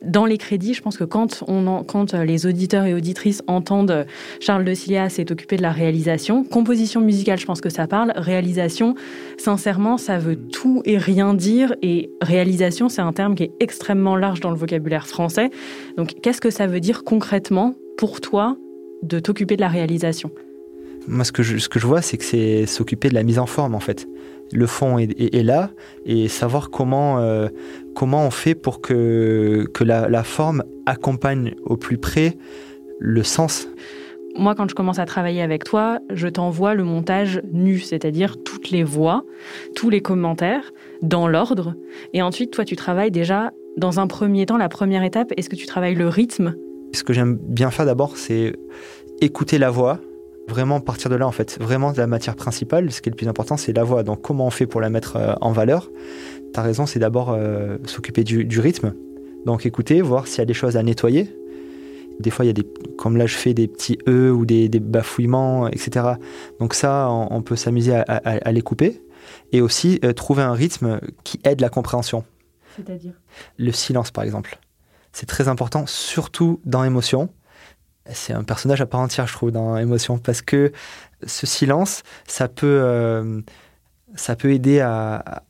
Dans 0.00 0.26
les 0.26 0.38
crédits, 0.38 0.74
je 0.74 0.80
pense 0.80 0.96
que 0.96 1.02
quand, 1.02 1.42
on 1.48 1.66
en- 1.66 1.82
quand 1.82 2.14
euh, 2.14 2.24
les 2.24 2.46
auditeurs 2.46 2.84
et 2.84 2.94
auditrices 2.94 3.42
entendent 3.48 3.90
euh, 3.90 4.04
Charles 4.38 4.64
de 4.64 4.72
Cilia 4.72 5.08
s'est 5.08 5.32
occupé 5.32 5.56
de 5.56 5.62
la 5.62 5.72
réalisation, 5.72 6.44
composition 6.44 7.00
musicale, 7.00 7.38
je 7.38 7.46
pense 7.46 7.60
que 7.60 7.68
ça 7.68 7.88
parle, 7.88 8.12
réalisation, 8.14 8.94
sincèrement, 9.38 9.98
ça 9.98 10.18
veut 10.18 10.36
tout 10.36 10.82
et 10.84 10.98
rien 10.98 11.34
dire. 11.34 11.74
Et 11.82 12.10
réalisation, 12.22 12.88
c'est 12.88 13.02
un 13.02 13.12
terme 13.12 13.34
qui 13.34 13.42
est 13.44 13.52
extrêmement 13.58 14.14
large 14.14 14.38
dans 14.38 14.50
le 14.50 14.56
vocabulaire 14.56 15.08
français. 15.08 15.50
Donc, 15.96 16.14
qu'est-ce 16.22 16.40
que 16.40 16.50
ça 16.50 16.68
veut 16.68 16.80
dire 16.80 17.02
concrètement 17.02 17.74
pour 17.96 18.20
toi 18.20 18.56
de 19.02 19.18
t'occuper 19.18 19.56
de 19.56 19.62
la 19.62 19.68
réalisation? 19.68 20.30
Moi, 21.08 21.24
ce 21.24 21.32
que 21.32 21.42
je, 21.42 21.58
ce 21.58 21.68
que 21.68 21.80
je 21.80 21.86
vois, 21.86 22.02
c'est 22.02 22.18
que 22.18 22.24
c'est 22.24 22.66
s'occuper 22.66 23.08
de 23.08 23.14
la 23.14 23.24
mise 23.24 23.38
en 23.40 23.46
forme, 23.46 23.74
en 23.74 23.80
fait. 23.80 24.06
Le 24.52 24.66
fond 24.66 24.98
est, 24.98 25.10
est- 25.20 25.34
est 25.34 25.42
là, 25.42 25.70
et 26.06 26.28
savoir 26.28 26.70
comment, 26.70 27.18
euh, 27.20 27.48
comment 27.94 28.26
on 28.26 28.30
fait 28.30 28.54
pour 28.54 28.80
que, 28.80 29.66
que 29.74 29.84
la, 29.84 30.08
la 30.08 30.22
forme 30.24 30.62
accompagne 30.86 31.54
au 31.64 31.76
plus 31.76 31.98
près 31.98 32.36
le 32.98 33.22
sens. 33.22 33.68
Moi, 34.36 34.54
quand 34.54 34.68
je 34.70 34.74
commence 34.74 34.98
à 34.98 35.04
travailler 35.06 35.42
avec 35.42 35.64
toi, 35.64 35.98
je 36.10 36.28
t'envoie 36.28 36.74
le 36.74 36.84
montage 36.84 37.42
nu, 37.52 37.80
c'est-à-dire 37.80 38.36
toutes 38.44 38.70
les 38.70 38.84
voix, 38.84 39.24
tous 39.74 39.90
les 39.90 40.00
commentaires, 40.00 40.70
dans 41.02 41.26
l'ordre. 41.28 41.74
Et 42.12 42.22
ensuite, 42.22 42.52
toi, 42.52 42.64
tu 42.64 42.76
travailles 42.76 43.10
déjà, 43.10 43.52
dans 43.76 44.00
un 44.00 44.06
premier 44.06 44.46
temps, 44.46 44.56
la 44.56 44.68
première 44.68 45.02
étape, 45.02 45.32
est-ce 45.36 45.48
que 45.48 45.56
tu 45.56 45.66
travailles 45.66 45.94
le 45.94 46.08
rythme? 46.08 46.54
Ce 46.94 47.02
que 47.04 47.12
j'aime 47.12 47.36
bien 47.36 47.70
faire 47.70 47.84
d'abord, 47.86 48.16
c'est 48.16 48.54
écouter 49.20 49.58
la 49.58 49.70
voix, 49.70 49.98
vraiment 50.48 50.80
partir 50.80 51.10
de 51.10 51.16
là 51.16 51.26
en 51.26 51.32
fait, 51.32 51.58
vraiment 51.60 51.92
de 51.92 51.98
la 51.98 52.06
matière 52.06 52.36
principale. 52.36 52.90
Ce 52.92 53.00
qui 53.00 53.08
est 53.08 53.12
le 53.12 53.16
plus 53.16 53.28
important, 53.28 53.56
c'est 53.56 53.72
la 53.72 53.84
voix. 53.84 54.02
Donc 54.02 54.22
comment 54.22 54.46
on 54.46 54.50
fait 54.50 54.66
pour 54.66 54.80
la 54.80 54.90
mettre 54.90 55.16
euh, 55.16 55.34
en 55.40 55.52
valeur? 55.52 55.90
T'as 56.52 56.62
raison, 56.62 56.86
c'est 56.86 56.98
d'abord 56.98 57.30
euh, 57.30 57.78
s'occuper 57.84 58.24
du, 58.24 58.44
du 58.44 58.60
rythme. 58.60 58.94
Donc 59.46 59.66
écouter, 59.66 60.00
voir 60.02 60.26
s'il 60.26 60.38
y 60.38 60.42
a 60.42 60.46
des 60.46 60.54
choses 60.54 60.76
à 60.76 60.82
nettoyer. 60.82 61.34
Des 62.20 62.30
fois, 62.30 62.44
il 62.44 62.48
y 62.48 62.50
a 62.50 62.54
des, 62.54 62.66
comme 62.96 63.16
là, 63.16 63.26
je 63.26 63.36
fais 63.36 63.54
des 63.54 63.68
petits 63.68 63.96
e 64.08 64.30
ou 64.32 64.44
des, 64.44 64.68
des 64.68 64.80
bafouillements, 64.80 65.68
etc. 65.68 66.04
Donc 66.58 66.74
ça, 66.74 67.06
on, 67.10 67.28
on 67.30 67.42
peut 67.42 67.54
s'amuser 67.54 67.94
à, 67.94 68.02
à- 68.08 68.14
à 68.48 68.52
les 68.52 68.62
couper. 68.62 69.00
Et 69.52 69.60
aussi 69.60 70.00
euh, 70.04 70.12
trouver 70.12 70.42
un 70.42 70.52
rythme 70.52 71.00
qui 71.22 71.38
aide 71.44 71.60
la 71.60 71.68
compréhension 71.68 72.24
C'est-à-dire? 72.76 73.12
Le 73.56 73.70
silence 73.72 74.10
par 74.10 74.24
exemple. 74.24 74.58
C'est 75.12 75.26
très 75.26 75.48
important, 75.48 75.84
surtout 75.86 76.60
dans 76.64 76.82
émotion. 76.82 77.28
C'est 78.10 78.32
un 78.32 78.44
personnage 78.44 78.80
à 78.80 78.86
part 78.86 79.00
entière, 79.00 79.26
je 79.26 79.32
trouve, 79.32 79.50
dans 79.50 79.76
émotion, 79.76 80.18
parce 80.18 80.40
que 80.42 80.72
ce 81.26 81.46
silence, 81.46 82.02
ça 82.26 82.48
peut, 82.48 82.80
euh, 82.82 83.40
ça 84.14 84.36
peut 84.36 84.52
aider 84.52 84.80
à, 84.80 85.42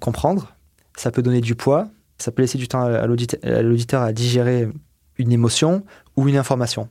comprendre, 0.00 0.54
ça 0.96 1.10
peut 1.10 1.22
donner 1.22 1.40
du 1.40 1.54
poids, 1.54 1.88
ça 2.18 2.32
peut 2.32 2.42
laisser 2.42 2.58
du 2.58 2.68
temps 2.68 2.82
à 2.82 3.06
l'audite- 3.06 3.38
à 3.44 3.62
l'auditeur 3.62 4.02
à 4.02 4.12
digérer 4.12 4.68
une 5.18 5.32
émotion 5.32 5.84
ou 6.16 6.28
une 6.28 6.36
information. 6.36 6.88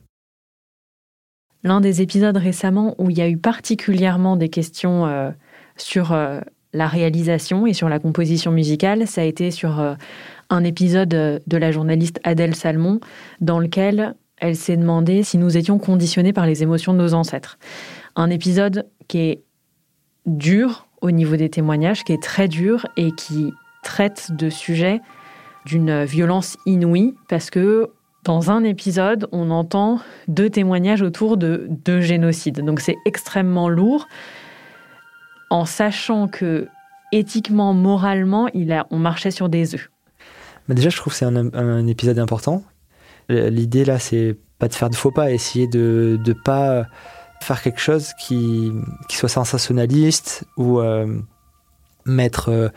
L'un 1.64 1.80
des 1.80 2.02
épisodes 2.02 2.36
récemment 2.36 2.94
où 2.98 3.10
il 3.10 3.18
y 3.18 3.22
a 3.22 3.28
eu 3.28 3.38
particulièrement 3.38 4.36
des 4.36 4.48
questions 4.48 5.06
euh, 5.06 5.30
sur 5.76 6.12
euh, 6.12 6.40
la 6.72 6.86
réalisation 6.86 7.66
et 7.66 7.72
sur 7.72 7.88
la 7.88 7.98
composition 7.98 8.52
musicale, 8.52 9.08
ça 9.08 9.22
a 9.22 9.24
été 9.24 9.50
sur 9.50 9.80
un 10.50 10.64
épisode 10.64 11.08
de 11.08 11.56
la 11.56 11.72
journaliste 11.72 12.20
Adèle 12.22 12.54
Salmon, 12.54 13.00
dans 13.40 13.58
lequel 13.58 14.14
elle 14.38 14.56
s'est 14.56 14.76
demandé 14.76 15.22
si 15.22 15.38
nous 15.38 15.56
étions 15.56 15.78
conditionnés 15.78 16.32
par 16.32 16.46
les 16.46 16.62
émotions 16.62 16.92
de 16.92 16.98
nos 16.98 17.14
ancêtres. 17.14 17.58
Un 18.16 18.30
épisode 18.30 18.86
qui 19.08 19.18
est 19.18 19.42
dur 20.26 20.86
au 21.00 21.10
niveau 21.10 21.36
des 21.36 21.48
témoignages, 21.48 22.04
qui 22.04 22.12
est 22.12 22.22
très 22.22 22.48
dur 22.48 22.86
et 22.96 23.12
qui 23.12 23.52
traite 23.82 24.32
de 24.32 24.50
sujets 24.50 25.00
d'une 25.64 26.04
violence 26.04 26.56
inouïe, 26.66 27.14
parce 27.28 27.50
que 27.50 27.90
dans 28.24 28.50
un 28.50 28.64
épisode, 28.64 29.28
on 29.32 29.50
entend 29.50 30.00
deux 30.26 30.50
témoignages 30.50 31.02
autour 31.02 31.36
de 31.36 31.66
deux 31.68 32.00
génocides. 32.00 32.60
Donc 32.60 32.80
c'est 32.80 32.96
extrêmement 33.04 33.68
lourd, 33.68 34.08
en 35.50 35.64
sachant 35.64 36.26
que 36.26 36.66
éthiquement, 37.12 37.72
moralement, 37.72 38.48
on 38.90 38.98
marchait 38.98 39.30
sur 39.30 39.48
des 39.48 39.74
œufs. 39.74 39.90
Mais 40.66 40.74
déjà, 40.74 40.90
je 40.90 40.96
trouve 40.96 41.12
que 41.12 41.18
c'est 41.18 41.24
un 41.24 41.86
épisode 41.86 42.18
important. 42.18 42.64
L'idée 43.28 43.84
là, 43.84 43.98
c'est 43.98 44.36
pas 44.58 44.68
de 44.68 44.74
faire 44.74 44.90
de 44.90 44.96
faux 44.96 45.10
pas, 45.10 45.30
essayer 45.32 45.66
de 45.66 46.18
ne 46.24 46.32
pas 46.32 46.86
faire 47.42 47.62
quelque 47.62 47.80
chose 47.80 48.12
qui, 48.18 48.72
qui 49.08 49.16
soit 49.16 49.28
sensationnaliste 49.28 50.44
ou 50.56 50.80
euh, 50.80 51.20
mettre 52.06 52.50
euh, 52.50 52.68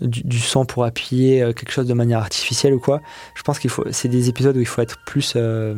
du, 0.00 0.22
du, 0.22 0.38
son 0.38 0.64
pour 0.64 0.84
appuyer 0.84 1.42
euh, 1.42 1.52
quelque 1.52 1.72
chose 1.72 1.86
de 1.86 1.94
manière 1.94 2.20
artificielle 2.20 2.72
ou 2.72 2.80
quoi. 2.80 3.00
Je 3.34 3.42
pense 3.42 3.58
qu'il 3.58 3.70
faut, 3.70 3.84
c'est 3.90 4.08
des 4.08 4.28
épisodes 4.28 4.56
où 4.56 4.60
il 4.60 4.66
faut 4.66 4.80
être 4.80 4.98
plus 5.04 5.34
euh, 5.36 5.74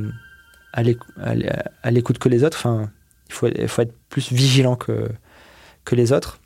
à 0.73 0.83
l'écoute 1.91 2.19
que 2.19 2.29
les 2.29 2.45
autres. 2.45 2.59
Enfin, 2.59 2.91
il 3.29 3.35
faut, 3.35 3.49
il 3.49 3.69
faut 3.69 3.83
être 3.83 3.95
plus 4.09 4.33
vigilant 4.33 4.77
que, 4.77 5.09
que 5.85 5.95
les 5.95 6.13
autres. 6.13 6.39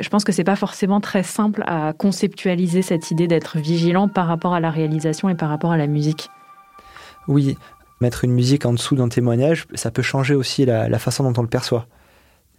Je 0.00 0.08
pense 0.08 0.24
que 0.24 0.32
c'est 0.32 0.44
pas 0.44 0.56
forcément 0.56 1.00
très 1.00 1.22
simple 1.22 1.64
à 1.66 1.92
conceptualiser 1.92 2.82
cette 2.82 3.10
idée 3.10 3.26
d'être 3.26 3.58
vigilant 3.58 4.08
par 4.08 4.26
rapport 4.26 4.54
à 4.54 4.60
la 4.60 4.70
réalisation 4.70 5.28
et 5.28 5.34
par 5.34 5.48
rapport 5.48 5.72
à 5.72 5.76
la 5.76 5.86
musique. 5.86 6.30
Oui, 7.28 7.56
mettre 8.00 8.24
une 8.24 8.32
musique 8.32 8.66
en 8.66 8.72
dessous 8.72 8.96
d'un 8.96 9.08
témoignage, 9.08 9.66
ça 9.74 9.90
peut 9.90 10.02
changer 10.02 10.34
aussi 10.34 10.66
la, 10.66 10.98
façon 10.98 11.24
dont 11.24 11.38
on 11.38 11.42
le 11.42 11.48
perçoit. 11.48 11.86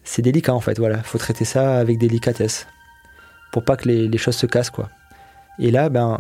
C'est 0.04 0.22
délicat 0.22 0.54
en 0.54 0.60
fait, 0.60 0.80
voilà. 0.80 1.04
Faut 1.04 1.18
traiter 1.18 1.46
ça 1.46 1.78
avec 1.78 1.98
délicatesse 1.98 2.68
pour 3.52 3.64
pas 3.64 3.78
que 3.78 3.88
les, 3.88 4.18
choses 4.18 4.36
se 4.36 4.48
cassent 4.48 4.72
quoi. 4.72 4.90
Et 5.60 5.70
là, 5.70 5.90
ben, 5.90 6.20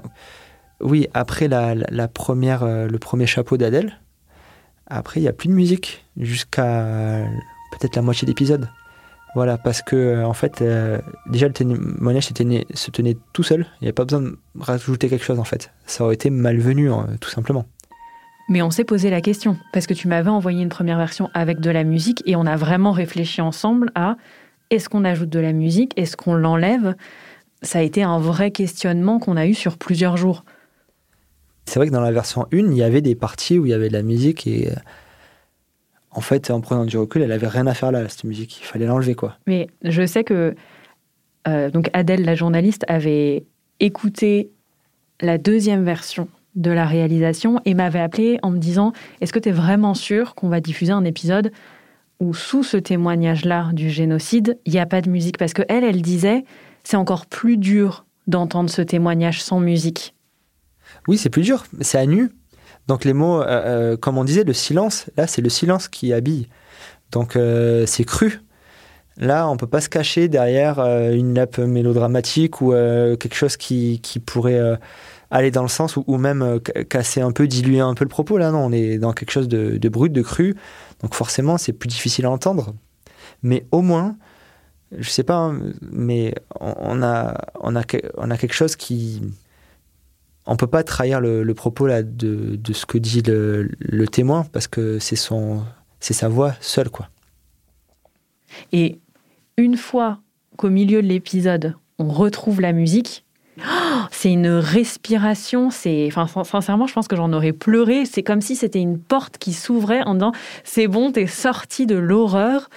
oui, 0.80 1.08
après 1.14 1.48
la, 1.48 2.08
première, 2.08 2.64
euh, 2.64 2.88
le 2.88 3.00
premier 3.00 3.26
chapeau 3.26 3.58
d'Adèle, 3.58 4.00
après 4.88 5.20
il 5.20 5.24
y 5.24 5.28
a 5.28 5.34
plus 5.34 5.48
de 5.48 5.54
musique 5.54 6.06
jusqu'à 6.18 7.26
peut-être 7.72 7.96
la 7.96 8.02
moitié 8.02 8.26
d'épisode. 8.26 8.70
Voilà, 9.36 9.58
parce 9.58 9.82
que 9.82 10.24
en 10.24 10.34
fait, 10.34 10.62
euh, 10.62 11.00
déjà 11.26 11.48
le 11.48 11.54
témoignage 11.54 12.28
se 12.28 12.34
tenait, 12.92 13.18
tout 13.34 13.42
seul. 13.42 13.66
Il 13.82 13.86
n'y 13.86 13.88
avait 13.88 13.94
pas 13.94 14.06
besoin 14.06 14.22
de 14.22 14.38
rajouter 14.60 15.10
quelque 15.10 15.26
chose 15.26 15.40
en 15.40 15.44
fait. 15.44 15.72
Ça 15.88 16.04
aurait 16.04 16.14
été 16.14 16.30
malvenu, 16.30 16.92
hein, 16.92 17.08
tout 17.20 17.32
simplement. 17.32 17.66
Mais 18.50 18.62
on 18.62 18.72
s'est 18.72 18.84
posé 18.84 19.10
la 19.10 19.22
question, 19.22 19.58
parce 19.72 19.88
que 19.88 19.94
tu 19.94 20.08
m'avais 20.08 20.30
envoyé 20.30 20.62
une 20.62 20.70
première 20.70 20.98
version 20.98 21.30
avec 21.34 21.60
de 21.60 21.70
la 21.70 21.84
musique 21.84 22.22
et 22.26 22.36
on 22.36 22.46
a 22.46 22.56
vraiment 22.56 22.92
réfléchi 22.92 23.42
ensemble 23.42 23.92
à 23.96 24.18
est-ce 24.70 24.90
qu'on 24.90 25.06
ajoute 25.06 25.30
de 25.30 25.40
la 25.40 25.54
musique, 25.54 25.94
est-ce 25.98 26.18
qu'on 26.18 26.34
l'enlève? 26.34 26.96
Ça 27.62 27.80
a 27.80 27.82
été 27.82 28.04
un 28.04 28.20
vrai 28.20 28.52
questionnement 28.52 29.20
qu'on 29.20 29.38
a 29.38 29.48
eu 29.48 29.54
sur 29.54 29.78
plusieurs 29.78 30.18
jours. 30.18 30.44
C'est 31.66 31.80
vrai 31.80 31.88
que 31.88 31.94
dans 31.94 32.02
la 32.02 32.12
version 32.12 32.46
1, 32.52 32.58
il 32.58 32.74
y 32.74 32.84
avait 32.84 33.02
des 33.02 33.16
parties 33.16 33.58
où 33.58 33.66
il 33.66 33.70
y 33.70 33.74
avait 33.74 33.88
de 33.88 33.94
la 33.94 34.04
musique 34.04 34.46
et 34.48 34.70
en 36.12 36.22
fait, 36.22 36.52
en 36.52 36.62
prenant 36.62 36.86
du 36.86 36.98
recul, 36.98 37.22
elle 37.22 37.32
avait 37.32 37.48
rien 37.48 37.66
à 37.68 37.74
faire 37.74 37.92
là, 37.92 38.08
cette 38.10 38.24
musique. 38.24 38.60
Il 38.62 38.66
fallait 38.66 38.86
l'enlever, 38.86 39.16
quoi. 39.16 39.38
Mais 39.48 39.68
je 39.84 40.06
sais 40.06 40.24
que 40.24 40.54
euh, 41.48 41.70
donc 41.70 41.90
Adèle, 41.94 42.24
la 42.24 42.36
journaliste, 42.36 42.86
avait 42.88 43.46
écouté 43.80 44.52
la 45.22 45.38
deuxième 45.38 45.84
version 45.84 46.28
de 46.55 46.72
la 46.72 46.86
réalisation 46.86 47.60
et 47.65 47.74
m'avait 47.74 48.00
appelé 48.00 48.39
en 48.43 48.51
me 48.51 48.57
disant 48.57 48.93
Est-ce 49.22 49.33
que 49.33 49.39
tu 49.39 49.50
es 49.50 49.51
vraiment 49.53 49.93
sûr 49.93 50.36
qu'on 50.36 50.50
va 50.50 50.60
diffuser 50.60 50.91
un 50.91 51.05
épisode 51.05 51.51
où, 52.19 52.33
sous 52.33 52.63
ce 52.63 52.77
témoignage-là 52.77 53.69
du 53.74 53.89
génocide, 53.89 54.60
il 54.65 54.74
n'y 54.74 54.79
a 54.79 54.86
pas 54.86 55.01
de 55.01 55.10
musique? 55.10 55.38
Parce 55.38 55.53
que 55.53 55.63
elle, 55.69 55.83
elle 55.83 56.01
disait 56.01 56.45
C'est 56.83 56.98
encore 56.98 57.25
plus 57.25 57.57
dur 57.57 58.05
d'entendre 58.27 58.69
ce 58.69 58.81
témoignage 58.81 59.41
sans 59.41 59.60
musique. 59.60 60.13
Oui, 61.07 61.17
c'est 61.17 61.29
plus 61.29 61.41
dur, 61.41 61.65
c'est 61.81 61.98
à 61.98 62.05
nu. 62.05 62.31
Donc 62.88 63.05
les 63.05 63.13
mots, 63.13 63.41
euh, 63.41 63.45
euh, 63.48 63.98
comme 63.98 64.17
on 64.17 64.24
disait, 64.24 64.43
le 64.43 64.53
silence, 64.53 65.05
là, 65.17 65.27
c'est 65.27 65.41
le 65.41 65.50
silence 65.50 65.88
qui 65.88 66.13
habille. 66.13 66.48
Donc 67.12 67.36
euh, 67.36 67.86
c'est 67.86 68.03
cru. 68.03 68.41
Là, 69.17 69.48
on 69.48 69.57
peut 69.57 69.67
pas 69.67 69.81
se 69.81 69.89
cacher 69.89 70.27
derrière 70.27 70.79
une 70.79 71.33
nappe 71.33 71.60
mélodramatique 71.60 72.62
ou 72.62 72.72
quelque 72.72 73.36
chose 73.36 73.57
qui, 73.57 74.00
qui 74.01 74.17
pourrait 74.17 74.79
aller 75.34 75.52
dans 75.52 75.63
le 75.63 75.68
sens 75.68 75.98
ou, 75.98 76.18
même 76.18 76.60
casser 76.90 77.22
un 77.22 77.32
peu, 77.32 77.48
diluer 77.48 77.80
un 77.80 77.96
peu 77.96 78.06
le 78.06 78.10
propos. 78.10 78.38
Là, 78.38 78.52
non, 78.52 78.60
on 78.60 78.72
est 78.72 79.00
dans 79.00 79.13
quelque 79.13 79.32
chose 79.32 79.48
de, 79.48 79.78
de 79.78 79.90
brut, 79.90 80.13
de 80.13 80.22
cru. 80.22 80.56
Donc 81.02 81.16
forcément, 81.16 81.58
c'est 81.58 81.74
plus 81.74 81.88
difficile 81.88 82.25
à 82.25 82.32
entendre. 82.32 82.74
Mais 83.42 83.66
au 83.72 83.82
moins, 83.82 84.16
je 84.98 85.10
sais 85.10 85.24
pas, 85.24 85.38
hein, 85.38 85.60
mais 85.82 86.36
on 86.60 87.02
a, 87.02 87.36
on, 87.60 87.75
a, 87.75 87.84
on 88.18 88.32
a 88.32 88.38
quelque 88.38 88.54
chose 88.54 88.75
qui 88.75 89.22
on 90.46 90.56
peut 90.56 90.68
pas 90.68 90.84
trahir 90.84 91.22
le, 91.22 91.44
le 91.44 91.54
propos 91.54 91.88
là 91.88 92.04
de, 92.04 92.56
de, 92.56 92.74
ce 92.74 92.86
que 92.86 92.98
dit 92.98 93.22
le, 93.22 93.70
le 93.80 94.08
témoin 94.08 94.46
parce 94.52 94.68
que 94.68 95.00
c'est 95.00 95.16
son 95.16 95.63
c'est 96.00 96.13
sa 96.13 96.28
voix 96.28 96.54
seule 96.60 96.90
quoi. 96.90 97.10
Et 98.72 99.00
une 99.58 99.78
fois 99.78 100.20
qu'au 100.58 100.70
milieu 100.70 101.02
de 101.02 101.08
l'épisode 101.08 101.75
on 101.98 102.10
retrouve 102.10 102.60
la 102.60 102.74
musique, 102.74 103.23
c'est 104.12 104.31
une 104.31 104.48
respiration, 104.48 105.69
c'est, 105.69 106.10
sincèrement, 106.43 106.88
je 106.88 106.93
pense 106.93 107.07
que 107.07 107.15
j'en 107.15 107.31
aurais 107.33 107.53
pleuré. 107.53 108.05
C'est 108.05 108.24
comme 108.24 108.41
si 108.41 108.55
c'était 108.55 108.79
une 108.79 109.00
porte 109.00 109.38
qui 109.38 109.53
s'ouvrait 109.53 110.03
en 110.03 110.15
disant, 110.15 110.31
c'est 110.63 110.88
bon, 110.88 111.12
t'es 111.12 111.27
sorti 111.27 111.86
de 111.86 111.95
l'horreur. 111.95 112.69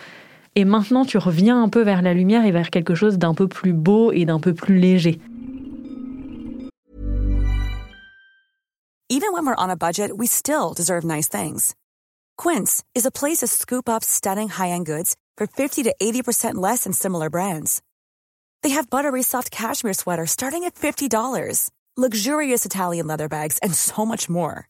Et 0.54 0.64
maintenant, 0.64 1.04
tu 1.04 1.18
reviens 1.18 1.62
un 1.62 1.68
peu 1.68 1.82
vers 1.82 2.02
la 2.02 2.14
lumière 2.14 2.44
et 2.46 2.50
vers 2.50 2.70
quelque 2.70 2.94
chose 2.94 3.18
d'un 3.18 3.34
peu 3.34 3.46
plus 3.46 3.72
beau 3.72 4.10
et 4.12 4.24
d'un 4.24 4.40
peu 4.40 4.54
plus 4.54 4.78
léger. 4.78 5.20
Even 9.08 9.32
when 9.32 9.46
we're 9.46 9.54
on 9.56 9.70
a 9.70 9.76
budget, 9.76 10.10
we 10.16 10.26
still 10.26 10.74
deserve 10.74 11.04
nice 11.04 11.28
things. 11.28 11.74
Quince 12.36 12.82
is 12.94 13.06
a 13.06 13.10
place 13.10 13.38
to 13.38 13.46
scoop 13.46 13.88
up 13.88 14.02
stunning 14.02 14.48
high-end 14.48 14.84
goods 14.84 15.14
for 15.36 15.46
50 15.46 15.84
to 15.84 15.94
80% 16.02 16.54
less 16.54 16.84
than 16.84 16.92
similar 16.92 17.30
brands. 17.30 17.82
They 18.62 18.70
have 18.70 18.90
buttery 18.90 19.22
soft 19.22 19.50
cashmere 19.50 19.94
sweaters 19.94 20.32
starting 20.32 20.64
at 20.64 20.74
$50, 20.74 21.70
luxurious 21.96 22.66
Italian 22.66 23.06
leather 23.06 23.28
bags, 23.28 23.58
and 23.62 23.72
so 23.74 24.04
much 24.04 24.28
more. 24.28 24.68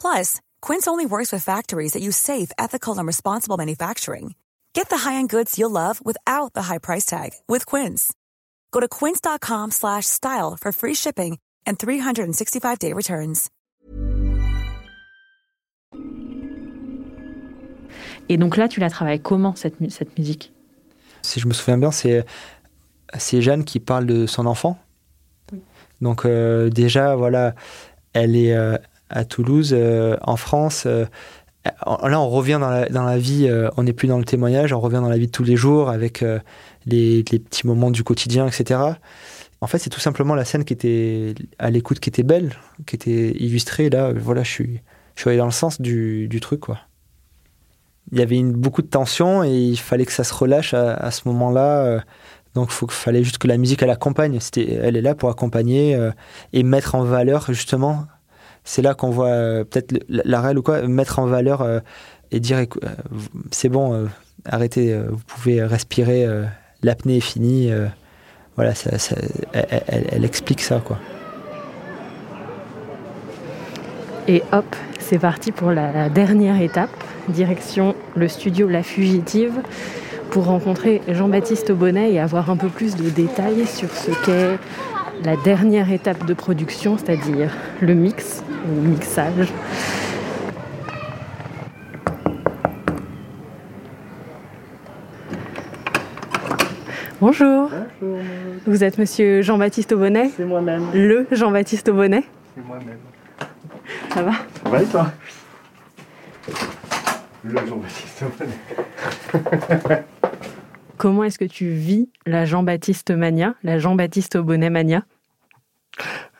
Plus, 0.00 0.40
Quince 0.60 0.86
only 0.86 1.06
works 1.06 1.32
with 1.32 1.42
factories 1.42 1.92
that 1.92 2.02
use 2.02 2.16
safe, 2.16 2.52
ethical, 2.58 2.98
and 2.98 3.06
responsible 3.06 3.56
manufacturing. 3.56 4.34
Get 4.72 4.88
the 4.90 4.98
high-end 4.98 5.30
goods 5.30 5.58
you'll 5.58 5.70
love 5.70 6.04
without 6.04 6.52
the 6.52 6.62
high 6.62 6.78
price 6.78 7.06
tag 7.06 7.30
with 7.48 7.64
Quince. 7.66 8.12
Go 8.70 8.80
to 8.80 8.88
quince.com/style 8.88 10.56
for 10.60 10.72
free 10.72 10.94
shipping 10.94 11.38
and 11.66 11.78
365-day 11.78 12.92
returns. 12.92 13.50
Et 18.28 18.36
donc 18.36 18.56
là, 18.56 18.68
tu 18.68 18.80
la 18.80 18.90
travailles 18.90 19.20
comment 19.20 19.54
cette, 19.54 19.76
cette 19.90 20.18
musique 20.18 20.52
Si 21.22 21.40
je 21.40 21.46
me 21.46 21.52
souviens 21.52 21.78
bien, 21.78 21.90
c'est 21.90 22.24
c'est 23.18 23.42
Jeanne 23.42 23.64
qui 23.64 23.80
parle 23.80 24.06
de 24.06 24.26
son 24.26 24.46
enfant. 24.46 24.78
Donc 26.00 26.24
euh, 26.24 26.70
déjà, 26.70 27.16
voilà, 27.16 27.54
elle 28.12 28.36
est 28.36 28.54
euh, 28.54 28.76
à 29.10 29.24
Toulouse, 29.24 29.74
euh, 29.76 30.16
en 30.22 30.36
France. 30.36 30.86
là, 30.86 32.20
on 32.20 32.28
revient 32.28 32.58
dans 32.60 32.70
la, 32.70 32.88
dans 32.88 33.04
la 33.04 33.18
vie, 33.18 33.50
on 33.76 33.82
n'est 33.84 33.92
plus 33.92 34.08
dans 34.08 34.18
le 34.18 34.24
témoignage, 34.24 34.72
on 34.72 34.80
revient 34.80 34.96
dans 34.96 35.08
la 35.08 35.18
vie 35.18 35.26
de 35.26 35.32
tous 35.32 35.44
les 35.44 35.56
jours 35.56 35.88
avec 35.88 36.22
les, 36.86 37.24
les, 37.30 37.38
petits 37.38 37.66
moments 37.66 37.90
du 37.90 38.04
quotidien, 38.04 38.46
etc. 38.46 38.80
En 39.60 39.66
fait, 39.66 39.78
c'est 39.78 39.90
tout 39.90 40.00
simplement 40.00 40.34
la 40.34 40.44
scène 40.44 40.64
qui 40.64 40.74
était 40.74 41.34
à 41.58 41.70
l'écoute, 41.70 42.00
qui 42.00 42.10
était 42.10 42.22
belle, 42.22 42.52
qui 42.86 42.96
était 42.96 43.30
illustrée. 43.38 43.88
Là, 43.88 44.12
voilà, 44.12 44.42
je 44.42 44.50
suis, 44.50 44.80
je 45.14 45.22
suis 45.22 45.30
allé 45.30 45.38
dans 45.38 45.46
le 45.46 45.52
sens 45.52 45.80
du, 45.80 46.28
du 46.28 46.40
truc, 46.40 46.60
quoi. 46.60 46.80
Il 48.12 48.18
y 48.18 48.22
avait 48.22 48.36
une, 48.36 48.52
beaucoup 48.52 48.82
de 48.82 48.86
tension 48.86 49.42
et 49.42 49.50
il 49.50 49.78
fallait 49.78 50.04
que 50.04 50.12
ça 50.12 50.24
se 50.24 50.34
relâche 50.34 50.74
à, 50.74 50.92
à 50.92 51.10
ce 51.10 51.26
moment-là 51.28 52.04
donc 52.54 52.70
il 52.80 52.90
fallait 52.90 53.24
juste 53.24 53.38
que 53.38 53.48
la 53.48 53.56
musique 53.56 53.82
elle 53.82 53.90
accompagne. 53.90 54.38
elle 54.56 54.96
est 54.96 55.02
là 55.02 55.14
pour 55.14 55.28
accompagner 55.28 55.94
euh, 55.94 56.12
et 56.52 56.62
mettre 56.62 56.94
en 56.94 57.04
valeur 57.04 57.46
justement. 57.48 58.06
C'est 58.62 58.80
là 58.80 58.94
qu'on 58.94 59.10
voit 59.10 59.28
euh, 59.28 59.64
peut-être 59.64 59.94
la 60.08 60.40
réelle 60.40 60.58
ou 60.58 60.62
quoi, 60.62 60.82
mettre 60.82 61.18
en 61.18 61.26
valeur 61.26 61.62
euh, 61.62 61.80
et 62.30 62.40
dire 62.40 62.64
c'est 63.50 63.68
bon, 63.68 64.08
arrêtez, 64.44 64.96
vous 64.96 65.20
pouvez 65.26 65.62
respirer, 65.62 66.26
l'apnée 66.82 67.18
est 67.18 67.20
finie. 67.20 67.70
voilà, 68.56 68.72
elle, 69.52 70.24
explique 70.24 70.60
ça 70.60 70.80
quoi. 70.84 70.98
Et 74.26 74.42
hop, 74.52 74.64
c'est 74.98 75.18
parti 75.18 75.52
pour 75.52 75.70
la 75.70 76.08
dernière 76.08 76.60
étape, 76.60 76.90
direction 77.28 77.94
le 78.16 78.26
studio 78.26 78.68
La 78.68 78.82
Fugitive 78.82 79.60
pour 80.34 80.46
rencontrer 80.46 81.00
Jean-Baptiste 81.06 81.70
Bonnet 81.70 82.12
et 82.12 82.18
avoir 82.18 82.50
un 82.50 82.56
peu 82.56 82.66
plus 82.66 82.96
de 82.96 83.08
détails 83.08 83.68
sur 83.68 83.88
ce 83.90 84.10
qu'est 84.26 84.58
la 85.24 85.36
dernière 85.36 85.92
étape 85.92 86.26
de 86.26 86.34
production, 86.34 86.98
c'est-à-dire 86.98 87.52
le 87.80 87.94
mix, 87.94 88.42
le 88.66 88.88
mixage. 88.88 89.52
Bonjour. 97.20 97.70
Bonjour. 98.00 98.18
Vous 98.66 98.82
êtes 98.82 98.98
monsieur 98.98 99.40
Jean-Baptiste 99.40 99.92
Aubonnet 99.92 100.32
C'est 100.36 100.44
moi-même. 100.44 100.88
Le 100.94 101.28
Jean-Baptiste 101.30 101.88
Aubonnet 101.90 102.24
C'est 102.56 102.66
moi-même. 102.66 102.98
Ça 104.12 104.22
va 104.24 104.32
Ça 104.32 104.68
va 104.68 104.82
et 104.82 104.86
toi 104.86 105.12
Le 107.44 107.56
Jean-Baptiste 107.56 108.24
Aubonnet. 108.24 110.02
Comment 111.04 111.24
est-ce 111.24 111.38
que 111.38 111.44
tu 111.44 111.68
vis 111.68 112.08
la 112.24 112.46
Jean-Baptiste 112.46 113.10
Mania, 113.10 113.56
la 113.62 113.78
Jean-Baptiste 113.78 114.38
Bonnet 114.38 114.70
Mania? 114.70 115.04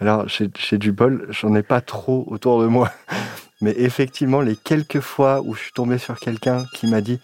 Alors, 0.00 0.26
chez, 0.26 0.48
du 0.78 0.90
bol, 0.90 1.26
j'en 1.28 1.54
ai 1.54 1.62
pas 1.62 1.82
trop 1.82 2.24
autour 2.28 2.62
de 2.62 2.66
moi. 2.66 2.90
Mais 3.60 3.74
effectivement, 3.76 4.40
les 4.40 4.56
quelques 4.56 5.00
fois 5.00 5.42
où 5.42 5.54
je 5.54 5.60
suis 5.60 5.72
tombé 5.72 5.98
sur 5.98 6.18
quelqu'un 6.18 6.64
qui 6.72 6.86
m'a 6.86 7.02
dit 7.02 7.20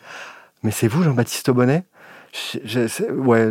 Mais 0.62 0.70
c'est 0.70 0.86
vous, 0.86 1.02
Jean-Baptiste 1.02 1.48
Aubonnet? 1.48 1.84
Ouais, 3.10 3.48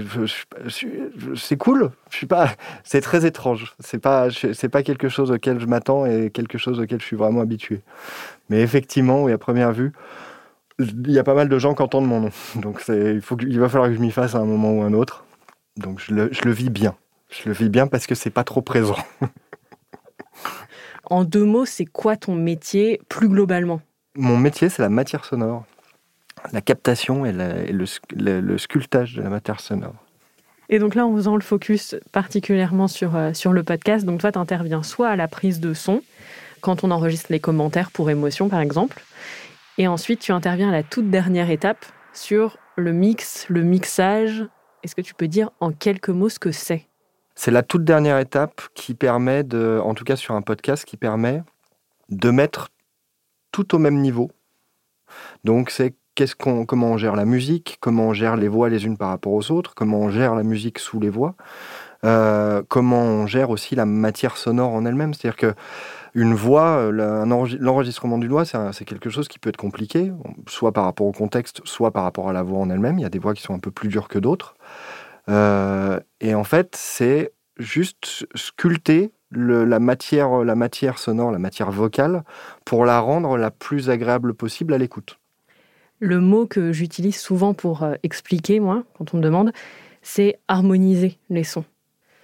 c'est 1.35 1.57
cool. 1.57 1.89
Je 2.11 2.15
suis 2.15 2.27
pas, 2.27 2.51
c'est 2.83 3.01
très 3.01 3.25
étrange. 3.25 3.73
C'est 3.79 3.97
pas, 3.97 4.27
c'est 4.29 4.69
pas 4.69 4.83
quelque 4.83 5.09
chose 5.09 5.31
auquel 5.31 5.59
je 5.59 5.65
m'attends 5.65 6.05
et 6.05 6.29
quelque 6.29 6.59
chose 6.59 6.79
auquel 6.79 7.01
je 7.01 7.05
suis 7.05 7.17
vraiment 7.17 7.41
habitué. 7.41 7.81
Mais 8.51 8.61
effectivement, 8.61 9.23
oui, 9.23 9.31
à 9.31 9.39
première 9.39 9.71
vue, 9.71 9.93
il 10.79 11.11
y 11.11 11.19
a 11.19 11.23
pas 11.23 11.33
mal 11.33 11.49
de 11.49 11.59
gens 11.59 11.75
qui 11.75 11.81
entendent 11.81 12.07
mon 12.07 12.21
nom. 12.21 12.29
Donc 12.55 12.81
il, 12.87 13.21
faut, 13.21 13.37
il 13.39 13.59
va 13.59 13.69
falloir 13.69 13.89
que 13.89 13.95
je 13.95 14.01
m'y 14.01 14.11
fasse 14.11 14.35
à 14.35 14.39
un 14.39 14.45
moment 14.45 14.71
ou 14.71 14.81
un 14.81 14.93
autre. 14.93 15.25
Donc 15.77 15.99
je 15.99 16.13
le, 16.13 16.29
je 16.31 16.41
le 16.43 16.51
vis 16.51 16.69
bien. 16.69 16.95
Je 17.29 17.47
le 17.47 17.53
vis 17.53 17.69
bien 17.69 17.87
parce 17.87 18.07
que 18.07 18.15
c'est 18.15 18.31
pas 18.31 18.43
trop 18.43 18.61
présent. 18.61 18.97
en 21.05 21.23
deux 21.23 21.45
mots, 21.45 21.65
c'est 21.65 21.85
quoi 21.85 22.15
ton 22.17 22.35
métier 22.35 22.99
plus 23.07 23.29
globalement? 23.29 23.81
Mon 24.15 24.37
métier, 24.37 24.69
c'est 24.69 24.81
la 24.81 24.89
matière 24.89 25.25
sonore, 25.25 25.65
la 26.51 26.61
captation 26.61 27.25
et, 27.25 27.31
le, 27.31 28.41
le, 28.41 28.57
sculptage 28.57 29.15
de 29.15 29.21
la 29.21 29.29
matière 29.29 29.59
sonore. 29.59 29.95
Et 30.69 30.79
donc 30.79 30.95
là, 30.95 31.05
en 31.05 31.15
faisant 31.15 31.35
le 31.35 31.41
focus 31.41 31.95
particulièrement 32.11 32.87
sur, 32.87 33.15
euh, 33.15 33.33
sur 33.33 33.53
le 33.53 33.63
podcast, 33.63 34.05
donc 34.05 34.21
toi, 34.21 34.31
tu 34.31 34.39
interviens 34.39 34.83
soit 34.83 35.09
à 35.09 35.15
la 35.15 35.27
prise 35.27 35.59
de 35.59 35.73
son, 35.73 36.01
quand 36.61 36.83
on 36.83 36.91
enregistre 36.91 37.31
les 37.31 37.39
commentaires 37.39 37.91
pour 37.91 38.09
émotion, 38.09 38.49
par 38.49 38.59
exemple, 38.59 39.01
et 39.79 39.87
ensuite, 39.87 40.19
tu 40.19 40.33
interviens 40.33 40.69
à 40.69 40.73
la 40.73 40.83
toute 40.83 41.09
dernière 41.09 41.49
étape 41.49 41.85
sur 42.11 42.57
le 42.75 42.91
mix, 42.91 43.45
le 43.47 43.63
mixage. 43.63 44.45
Est-ce 44.83 44.93
que 44.93 45.01
tu 45.01 45.13
peux 45.13 45.29
dire 45.29 45.51
en 45.61 45.71
quelques 45.71 46.09
mots 46.09 46.27
ce 46.27 46.37
que 46.37 46.51
c'est? 46.51 46.85
C'est 47.33 47.49
la 47.49 47.63
toute 47.63 47.85
dernière 47.85 48.19
étape 48.19 48.61
qui 48.75 48.93
permet 48.93 49.45
de, 49.45 49.79
en 49.81 49.93
tout 49.93 50.03
cas 50.03 50.17
sur 50.17 50.35
un 50.35 50.41
podcast, 50.41 50.83
qui 50.83 50.97
permet 50.97 51.43
de 52.09 52.29
mettre 52.29 52.71
tout 53.53 53.73
au 53.73 53.79
même 53.79 54.01
niveau. 54.01 54.29
Donc 55.45 55.69
c'est 55.69 55.95
comment 56.37 56.91
on 56.91 56.97
gère 56.97 57.15
la 57.15 57.23
musique, 57.23 57.77
comment 57.79 58.09
on 58.09 58.13
gère 58.13 58.35
les 58.35 58.47
voix 58.47 58.67
les 58.67 58.85
unes 58.85 58.97
par 58.97 59.09
rapport 59.09 59.31
aux 59.31 59.51
autres, 59.51 59.73
comment 59.73 59.99
on 59.99 60.09
gère 60.09 60.35
la 60.35 60.43
musique 60.43 60.79
sous 60.79 60.99
les 60.99 61.09
voix, 61.09 61.35
euh, 62.03 62.61
comment 62.67 63.01
on 63.01 63.27
gère 63.27 63.49
aussi 63.49 63.75
la 63.75 63.85
matière 63.85 64.35
sonore 64.35 64.73
en 64.73 64.85
elle-même. 64.85 65.13
C'est-à-dire 65.13 65.37
que 65.37 65.53
une 66.13 66.33
voix, 66.33 66.77
euh, 66.77 67.25
l'enregistrement 67.59 68.17
d'une 68.17 68.31
voix, 68.31 68.45
c'est 68.45 68.85
quelque 68.85 69.09
chose 69.09 69.27
qui 69.27 69.39
peut 69.39 69.49
être 69.49 69.57
compliqué, 69.57 70.11
soit 70.47 70.71
par 70.71 70.85
rapport 70.85 71.07
au 71.07 71.11
contexte, 71.11 71.61
soit 71.65 71.91
par 71.91 72.03
rapport 72.03 72.29
à 72.29 72.33
la 72.33 72.43
voix 72.43 72.59
en 72.59 72.69
elle-même. 72.69 72.97
Il 72.97 73.01
y 73.01 73.05
a 73.05 73.09
des 73.09 73.19
voix 73.19 73.33
qui 73.33 73.41
sont 73.41 73.53
un 73.53 73.59
peu 73.59 73.71
plus 73.71 73.89
dures 73.89 74.07
que 74.07 74.19
d'autres. 74.19 74.55
Euh, 75.29 75.99
et 76.21 76.33
en 76.35 76.43
fait, 76.43 76.75
c'est 76.75 77.31
juste 77.57 78.25
sculpter 78.35 79.11
la, 79.31 79.79
matière, 79.79 80.43
la 80.43 80.55
matière 80.55 80.97
sonore, 80.97 81.31
la 81.31 81.39
matière 81.39 81.71
vocale, 81.71 82.23
pour 82.65 82.85
la 82.85 82.99
rendre 82.99 83.37
la 83.37 83.51
plus 83.51 83.89
agréable 83.89 84.33
possible 84.33 84.73
à 84.73 84.77
l'écoute. 84.77 85.19
Le 85.99 86.19
mot 86.19 86.47
que 86.47 86.71
j'utilise 86.71 87.19
souvent 87.19 87.53
pour 87.53 87.83
euh, 87.83 87.95
expliquer, 88.03 88.59
moi, 88.59 88.83
quand 88.97 89.13
on 89.13 89.17
me 89.17 89.21
demande, 89.21 89.51
c'est 90.01 90.39
harmoniser 90.47 91.19
les 91.29 91.43
sons. 91.43 91.65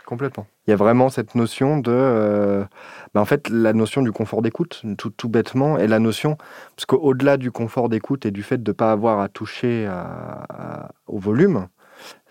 Complètement. 0.05 0.45
Il 0.67 0.71
y 0.71 0.73
a 0.73 0.77
vraiment 0.77 1.09
cette 1.09 1.33
notion 1.33 1.79
de, 1.79 1.91
euh, 1.91 2.63
bah, 3.13 3.21
en 3.21 3.25
fait, 3.25 3.49
la 3.49 3.73
notion 3.73 4.03
du 4.03 4.11
confort 4.11 4.41
d'écoute, 4.41 4.83
tout, 4.97 5.09
tout, 5.09 5.29
bêtement, 5.29 5.79
et 5.79 5.87
la 5.87 5.99
notion, 5.99 6.37
parce 6.75 6.85
qu'au-delà 6.85 7.37
du 7.37 7.51
confort 7.51 7.89
d'écoute 7.89 8.25
et 8.25 8.31
du 8.31 8.43
fait 8.43 8.61
de 8.61 8.71
ne 8.71 8.73
pas 8.73 8.91
avoir 8.91 9.19
à 9.19 9.29
toucher 9.29 9.89
au 11.07 11.17
volume, 11.17 11.67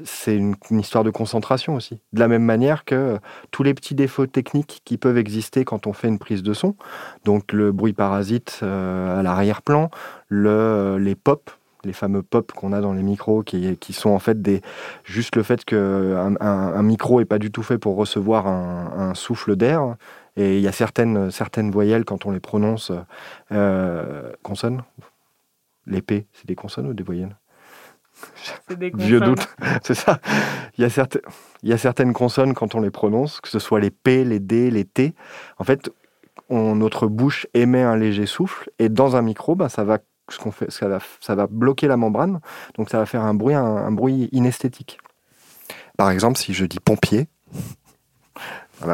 c'est 0.04 0.36
une, 0.36 0.54
histoire 0.70 1.04
de 1.04 1.10
concentration 1.10 1.74
aussi. 1.74 2.00
De 2.12 2.20
la 2.20 2.28
même 2.28 2.44
manière 2.44 2.84
que 2.84 3.18
tous 3.50 3.62
les 3.62 3.74
petits 3.74 3.94
défauts 3.94 4.26
techniques 4.26 4.82
qui 4.84 4.98
peuvent 4.98 5.18
exister 5.18 5.64
quand 5.64 5.86
on 5.86 5.92
fait 5.92 6.08
une 6.08 6.18
prise 6.18 6.42
de 6.42 6.52
son, 6.52 6.76
donc 7.24 7.52
le 7.52 7.72
bruit 7.72 7.92
parasite 7.92 8.60
euh, 8.62 9.20
à 9.20 9.22
l'arrière-plan, 9.22 9.90
le, 10.28 10.98
les 10.98 11.14
pops, 11.14 11.52
les 11.84 11.92
fameux 11.92 12.22
pop 12.22 12.52
qu'on 12.52 12.72
a 12.72 12.80
dans 12.80 12.92
les 12.92 13.02
micros, 13.02 13.42
qui, 13.42 13.76
qui, 13.76 13.92
sont 13.92 14.10
en 14.10 14.18
fait 14.18 14.40
des 14.40 14.62
juste 15.04 15.36
le 15.36 15.42
fait 15.42 15.64
qu'un 15.64 16.34
un, 16.40 16.82
micro 16.82 17.20
est 17.20 17.24
pas 17.24 17.38
du 17.38 17.50
tout 17.50 17.62
fait 17.62 17.78
pour 17.78 17.96
recevoir 17.96 18.46
un, 18.46 19.14
souffle 19.14 19.56
d'air. 19.56 19.96
Et 20.36 20.56
il 20.56 20.62
y 20.62 20.68
a 20.68 20.72
certaines, 20.72 21.30
certaines 21.30 21.70
voyelles, 21.70 22.04
quand 22.04 22.26
on 22.26 22.32
les 22.32 22.40
prononce, 22.40 22.90
euh, 23.52 24.32
consonnes. 24.42 24.82
Les 25.86 26.02
P, 26.02 26.26
c'est 26.32 26.46
des 26.46 26.56
consonnes 26.56 26.88
ou 26.88 26.94
des 26.94 27.04
voyelles? 27.04 27.36
Vieux 28.94 29.20
doute, 29.20 29.46
c'est 29.82 29.94
ça. 29.94 30.18
Il 30.78 30.82
y, 30.82 30.84
a 30.84 30.90
certaines, 30.90 31.22
il 31.62 31.68
y 31.68 31.72
a 31.72 31.78
certaines 31.78 32.12
consonnes 32.12 32.54
quand 32.54 32.74
on 32.74 32.80
les 32.80 32.90
prononce, 32.90 33.40
que 33.40 33.48
ce 33.48 33.58
soit 33.58 33.80
les 33.80 33.90
P, 33.90 34.24
les 34.24 34.40
D, 34.40 34.70
les 34.70 34.84
T. 34.84 35.14
En 35.58 35.64
fait, 35.64 35.90
on, 36.48 36.76
notre 36.76 37.06
bouche 37.06 37.46
émet 37.54 37.82
un 37.82 37.96
léger 37.96 38.26
souffle 38.26 38.70
et 38.78 38.88
dans 38.88 39.16
un 39.16 39.22
micro, 39.22 39.54
ben, 39.54 39.68
ça 39.68 39.84
va 39.84 39.98
ce 40.28 40.38
qu'on 40.38 40.50
fait, 40.50 40.70
ça 40.70 40.88
va, 40.88 40.98
ça 41.20 41.34
va 41.34 41.46
bloquer 41.46 41.88
la 41.88 41.96
membrane, 41.96 42.40
donc 42.76 42.90
ça 42.90 42.98
va 42.98 43.06
faire 43.06 43.22
un 43.22 43.34
bruit, 43.34 43.54
un, 43.54 43.92
bruit 43.92 44.28
inesthétique. 44.32 44.98
Par 45.96 46.10
exemple, 46.10 46.38
si 46.38 46.54
je 46.54 46.64
dis 46.64 46.80
pompier, 46.80 47.28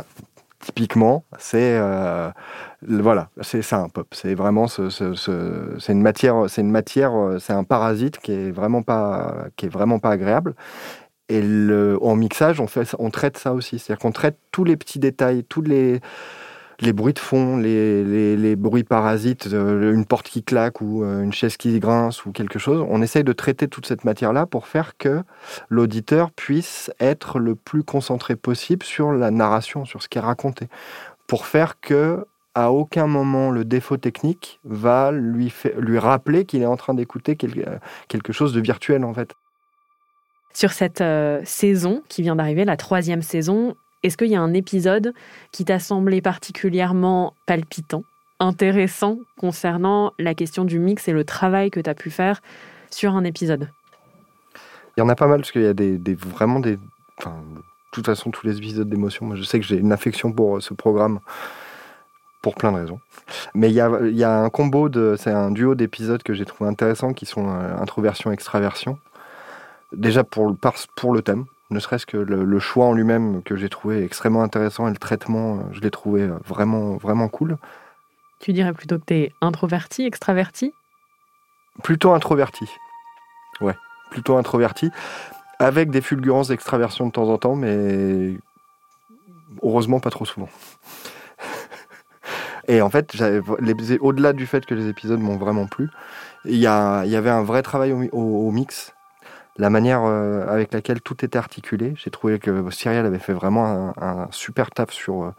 typiquement, 0.60 1.24
c'est 1.38 1.76
euh, 1.78 2.30
voilà, 2.82 3.30
c'est 3.40 3.62
ça 3.62 3.78
un 3.78 3.88
pop. 3.88 4.08
C'est 4.12 4.34
vraiment 4.34 4.66
ce, 4.66 4.90
c'est 4.90 5.92
une 5.92 6.02
matière, 6.02 6.44
c'est 6.48 6.60
une 6.60 6.70
matière, 6.70 7.12
c'est 7.38 7.52
un 7.52 7.64
parasite 7.64 8.18
qui 8.18 8.32
est 8.32 8.50
vraiment 8.50 8.82
pas, 8.82 9.46
qui 9.56 9.66
est 9.66 9.70
vraiment 9.70 9.98
pas 9.98 10.10
agréable. 10.10 10.54
Et 11.28 11.42
en 12.02 12.16
mixage, 12.16 12.60
on 12.60 13.10
traite 13.10 13.38
ça 13.38 13.52
aussi, 13.52 13.78
c'est-à-dire 13.78 14.00
qu'on 14.00 14.10
traite 14.10 14.36
tous 14.50 14.64
les 14.64 14.76
petits 14.76 14.98
détails, 14.98 15.44
tous 15.44 15.62
les 15.62 16.00
les 16.80 16.92
bruits 16.92 17.12
de 17.12 17.18
fond, 17.18 17.56
les, 17.58 18.56
bruits 18.56 18.84
parasites, 18.84 19.48
euh, 19.52 19.92
une 19.92 20.06
porte 20.06 20.28
qui 20.28 20.42
claque 20.42 20.80
ou 20.80 21.04
euh, 21.04 21.22
une 21.22 21.32
chaise 21.32 21.56
qui 21.56 21.78
grince 21.78 22.24
ou 22.24 22.32
quelque 22.32 22.58
chose. 22.58 22.84
On 22.88 23.02
essaye 23.02 23.24
de 23.24 23.32
traiter 23.32 23.68
toute 23.68 23.86
cette 23.86 24.04
matière-là 24.04 24.46
pour 24.46 24.66
faire 24.66 24.96
que 24.96 25.22
l'auditeur 25.68 26.30
puisse 26.30 26.90
être 27.00 27.38
le 27.38 27.54
plus 27.54 27.82
concentré 27.82 28.36
possible 28.36 28.84
sur 28.84 29.12
la 29.12 29.30
narration, 29.30 29.84
sur 29.84 30.02
ce 30.02 30.08
qui 30.08 30.18
est 30.18 30.22
raconté. 30.22 30.68
Pour 31.26 31.46
faire 31.46 31.80
que 31.80 32.24
à 32.54 32.72
aucun 32.72 33.06
moment 33.06 33.50
le 33.50 33.64
défaut 33.64 33.96
technique 33.96 34.58
va 34.64 35.12
lui, 35.12 35.52
lui 35.78 35.98
rappeler 35.98 36.44
qu'il 36.44 36.62
est 36.62 36.66
en 36.66 36.76
train 36.76 36.94
d'écouter 36.94 37.36
quelque 37.36 38.32
chose 38.32 38.52
de 38.52 38.60
virtuel 38.60 39.04
en 39.04 39.14
fait. 39.14 39.34
Sur 40.52 40.72
cette 40.72 41.00
euh, 41.00 41.40
saison 41.44 42.02
qui 42.08 42.22
vient 42.22 42.34
d'arriver, 42.34 42.64
la 42.64 42.76
troisième 42.76 43.22
saison, 43.22 43.76
est-ce 44.02 44.16
qu'il 44.16 44.28
y 44.28 44.36
a 44.36 44.40
un 44.40 44.54
épisode 44.54 45.12
qui 45.52 45.64
t'a 45.64 45.78
semblé 45.78 46.20
particulièrement 46.20 47.34
palpitant, 47.46 48.04
intéressant 48.38 49.18
concernant 49.38 50.12
la 50.18 50.34
question 50.34 50.64
du 50.64 50.78
mix 50.78 51.08
et 51.08 51.12
le 51.12 51.24
travail 51.24 51.70
que 51.70 51.80
tu 51.80 51.90
as 51.90 51.94
pu 51.94 52.10
faire 52.10 52.40
sur 52.90 53.14
un 53.14 53.24
épisode? 53.24 53.70
Il 54.96 55.00
y 55.00 55.02
en 55.02 55.08
a 55.08 55.14
pas 55.14 55.26
mal 55.26 55.40
parce 55.40 55.52
qu'il 55.52 55.62
y 55.62 55.66
a 55.66 55.74
des, 55.74 55.98
vraiment 56.14 56.60
des. 56.60 56.78
Enfin, 57.18 57.36
de 57.54 57.60
toute 57.92 58.06
façon, 58.06 58.30
tous 58.30 58.46
les 58.46 58.58
épisodes 58.58 58.88
d'émotion, 58.88 59.26
moi 59.26 59.36
je 59.36 59.42
sais 59.42 59.60
que 59.60 59.66
j'ai 59.66 59.76
une 59.76 59.92
affection 59.92 60.32
pour 60.32 60.56
euh, 60.56 60.60
ce 60.60 60.74
programme 60.74 61.20
pour 62.42 62.54
plein 62.54 62.72
de 62.72 62.78
raisons. 62.78 63.00
Mais 63.54 63.70
il 63.70 63.74
y 63.74 63.80
a, 64.24 64.42
un 64.42 64.50
combo, 64.50 64.88
de, 64.88 65.14
c'est 65.18 65.30
un 65.30 65.50
duo 65.50 65.74
d'épisodes 65.74 66.22
que 66.22 66.32
j'ai 66.32 66.46
trouvé 66.46 66.70
intéressant 66.70 67.12
qui 67.12 67.26
sont 67.26 67.48
euh, 67.48 67.76
introversion-extraversion. 67.76 68.98
Déjà 69.92 70.24
pour, 70.24 70.56
pour 70.96 71.12
le 71.12 71.20
thème, 71.20 71.44
ne 71.70 71.78
serait-ce 71.78 72.06
que 72.06 72.16
le, 72.16 72.58
choix 72.58 72.86
en 72.86 72.92
lui-même 72.92 73.42
que 73.42 73.56
j'ai 73.56 73.68
trouvé 73.68 74.04
extrêmement 74.04 74.42
intéressant 74.42 74.88
et 74.88 74.90
le 74.90 74.96
traitement, 74.96 75.56
euh, 75.56 75.62
je 75.72 75.80
l'ai 75.80 75.90
trouvé 75.90 76.22
euh, 76.22 76.36
vraiment, 76.44 76.96
vraiment 76.96 77.28
cool. 77.28 77.56
Tu 78.40 78.52
dirais 78.52 78.72
plutôt 78.72 78.98
que 78.98 79.04
tu 79.06 79.14
es 79.14 79.32
introverti, 79.40 80.04
extraverti? 80.04 80.72
Plutôt 81.82 82.12
introverti. 82.12 82.68
Ouais, 83.60 83.76
plutôt 84.10 84.36
introverti. 84.36 84.90
Avec 85.58 85.90
des 85.90 86.00
fulgurances 86.00 86.48
d'extraversion 86.48 87.06
de 87.06 87.12
temps 87.12 87.28
en 87.28 87.38
temps, 87.38 87.54
mais 87.54 88.36
heureusement 89.62 90.00
pas 90.00 90.10
trop 90.10 90.24
souvent. 90.24 90.48
Et 92.68 92.82
en 92.82 92.90
fait, 92.90 93.14
au-delà 94.00 94.32
du 94.32 94.46
fait 94.46 94.64
que 94.64 94.74
les 94.74 94.88
épisodes 94.88 95.20
m'ont 95.20 95.36
vraiment 95.36 95.66
plu, 95.66 95.90
il 96.44 96.56
y, 96.56 96.60
y, 96.62 96.66
avait 96.66 97.30
un 97.30 97.42
vrai 97.42 97.62
travail 97.62 97.92
au 97.92 98.50
mix 98.50 98.94
la 99.56 99.70
manière 99.70 100.02
euh, 100.04 100.46
avec 100.48 100.72
laquelle 100.72 101.00
tout 101.00 101.24
était 101.24 101.38
articulé. 101.38 101.94
J'ai 101.96 102.10
trouvé 102.10 102.38
que 102.38 102.70
Cyrielle 102.70 103.06
avait 103.06 103.18
fait 103.18 103.32
vraiment 103.32 103.92
un, 104.00 104.28
super 104.30 104.70
taf 104.70 104.90
sur, 104.90 105.22
euh, 105.22 105.34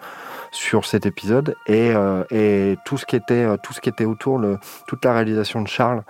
sur 0.51 0.85
cet 0.85 1.05
épisode 1.05 1.55
et, 1.67 1.91
euh, 1.95 2.23
et, 2.29 2.77
tout, 2.85 2.97
ce 2.97 3.05
qui 3.05 3.15
était, 3.15 3.45
tout 3.63 3.73
ce 3.73 3.81
qui 3.81 3.89
était 3.89 4.05
autour, 4.05 4.37
le, 4.37 4.57
toute 4.87 5.03
la 5.05 5.13
réalisation 5.13 5.61
de 5.61 5.67
Charles, 5.67 6.03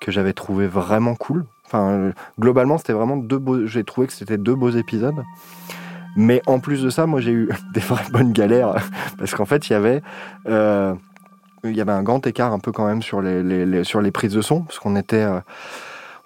que 0.00 0.10
j'avais 0.10 0.32
trouvé 0.32 0.66
vraiment 0.66 1.14
cool. 1.14 1.44
Enfin, 1.66 2.12
globalement, 2.38 2.78
c'était 2.78 2.94
vraiment 2.94 3.16
deux 3.16 3.38
beaux, 3.38 3.66
j'ai 3.66 3.84
trouvé 3.84 4.06
que 4.06 4.12
c'était 4.12 4.38
deux 4.38 4.54
beaux 4.54 4.70
épisodes. 4.70 5.22
Mais 6.16 6.40
en 6.46 6.58
plus 6.58 6.82
de 6.82 6.90
ça, 6.90 7.06
moi 7.06 7.20
j'ai 7.20 7.32
eu 7.32 7.50
des 7.74 7.80
vraies 7.80 8.10
bonnes 8.10 8.32
galères 8.32 8.74
parce 9.18 9.34
qu'en 9.34 9.44
fait, 9.44 9.68
il 9.68 9.72
y 9.72 9.76
avait 9.76 10.02
il 11.64 11.76
y 11.76 11.80
avait 11.80 11.92
un 11.92 12.04
grand 12.04 12.24
écart 12.24 12.52
un 12.52 12.60
peu 12.60 12.70
quand 12.70 12.86
même 12.86 13.02
sur 13.02 13.20
les, 13.20 13.82
sur 13.82 14.00
les 14.00 14.12
prises 14.12 14.32
de 14.32 14.40
son 14.40 14.62
parce 14.62 14.78
qu'on 14.78 14.94
était 14.94 15.26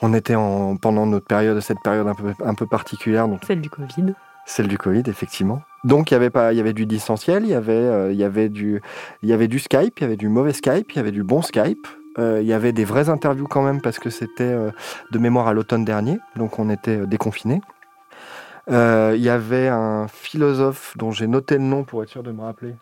on 0.02 0.12
était 0.14 0.34
en, 0.34 0.76
pendant 0.76 1.06
notre 1.06 1.26
période, 1.26 1.58
cette 1.60 1.80
période 1.82 2.06
un 2.08 2.14
peu, 2.14 2.34
un 2.44 2.54
peu 2.54 2.66
particulière. 2.66 3.28
Donc, 3.28 3.40
celle 3.46 3.60
du 3.60 3.70
Covid. 3.70 4.14
Celle 4.44 4.66
du 4.66 4.76
Covid, 4.76 5.04
effectivement. 5.06 5.62
Donc 5.84 6.10
il 6.10 6.14
y 6.14 6.16
avait 6.16 6.30
pas, 6.30 6.52
il 6.52 6.56
y 6.56 6.60
avait 6.60 6.72
du 6.72 6.86
distanciel, 6.86 7.44
il 7.44 7.50
y 7.50 7.54
avait, 7.54 7.72
euh, 7.72 8.12
il 8.12 8.18
y 8.18 8.24
avait 8.24 8.48
du, 8.48 8.80
il 9.22 9.28
y 9.28 9.32
avait 9.32 9.48
du 9.48 9.58
Skype, 9.58 9.98
il 9.98 10.02
y 10.02 10.04
avait 10.04 10.16
du 10.16 10.28
mauvais 10.28 10.52
Skype, 10.52 10.92
il 10.92 10.96
y 10.96 10.98
avait 10.98 11.12
du 11.12 11.22
bon 11.22 11.42
Skype. 11.42 11.86
Euh, 12.18 12.40
il 12.42 12.46
y 12.46 12.52
avait 12.52 12.72
des 12.72 12.84
vraies 12.84 13.08
interviews 13.08 13.46
quand 13.48 13.62
même 13.62 13.80
parce 13.80 13.98
que 13.98 14.10
c'était 14.10 14.42
euh, 14.44 14.70
de 15.12 15.18
mémoire 15.18 15.48
à 15.48 15.54
l'automne 15.54 15.84
dernier, 15.84 16.18
donc 16.36 16.58
on 16.58 16.68
était 16.68 17.06
déconfinés. 17.06 17.62
il 18.68 19.22
y 19.22 19.30
avait 19.30 19.68
un 19.68 20.08
philosophe 20.08 20.94
dont 20.98 21.10
j'ai 21.10 21.26
noté 21.26 21.54
le 21.54 21.64
nom 21.64 21.84
pour 21.84 22.02
être 22.02 22.10
sûr 22.10 22.22
de 22.22 22.32
me 22.32 22.42
rappeler. 22.42 22.74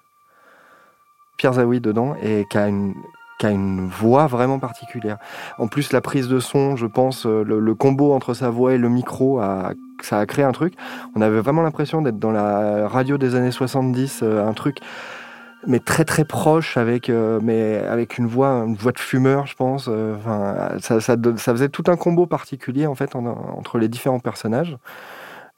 Pierre 1.36 1.54
Zawi 1.54 1.80
dedans 1.80 2.16
et 2.22 2.44
qui 2.50 2.58
a 2.58 2.68
une 2.68 2.94
qui 3.40 3.46
a 3.46 3.50
une 3.50 3.88
voix 3.88 4.26
vraiment 4.26 4.58
particulière. 4.58 5.16
En 5.58 5.66
plus, 5.66 5.92
la 5.92 6.02
prise 6.02 6.28
de 6.28 6.40
son, 6.40 6.76
je 6.76 6.86
pense, 6.86 7.24
euh, 7.24 7.42
le, 7.42 7.74
combo 7.74 8.12
entre 8.12 8.34
sa 8.34 8.50
voix 8.50 8.74
et 8.74 8.78
le 8.78 8.90
micro, 8.90 9.40
ça 10.02 10.18
a 10.18 10.26
créé 10.26 10.44
un 10.44 10.52
truc. 10.52 10.74
On 11.16 11.22
avait 11.22 11.40
vraiment 11.40 11.62
l'impression 11.62 12.02
d'être 12.02 12.18
dans 12.18 12.32
la 12.32 12.86
radio 12.86 13.16
des 13.16 13.34
années 13.34 13.50
70, 13.50 14.20
euh, 14.22 14.46
un 14.46 14.52
truc 14.52 14.78
mais 15.66 15.78
très 15.78 16.06
très 16.06 16.24
proche 16.24 16.78
avec 16.78 17.10
euh, 17.10 17.38
mais 17.42 17.76
avec 17.76 18.16
une 18.16 18.26
voix 18.26 18.64
une 18.66 18.76
voix 18.76 18.92
de 18.92 18.98
fumeur 18.98 19.46
je 19.46 19.54
pense 19.54 19.88
enfin 19.88 20.70
ça, 20.80 21.00
ça, 21.00 21.16
faisait 21.36 21.68
tout 21.68 21.84
un 21.88 21.96
combo 21.96 22.24
particulier 22.24 22.86
en 22.86 22.94
fait 22.94 23.14
entre 23.14 23.76
les 23.76 23.88
différents 23.88 24.20
personnages 24.20 24.78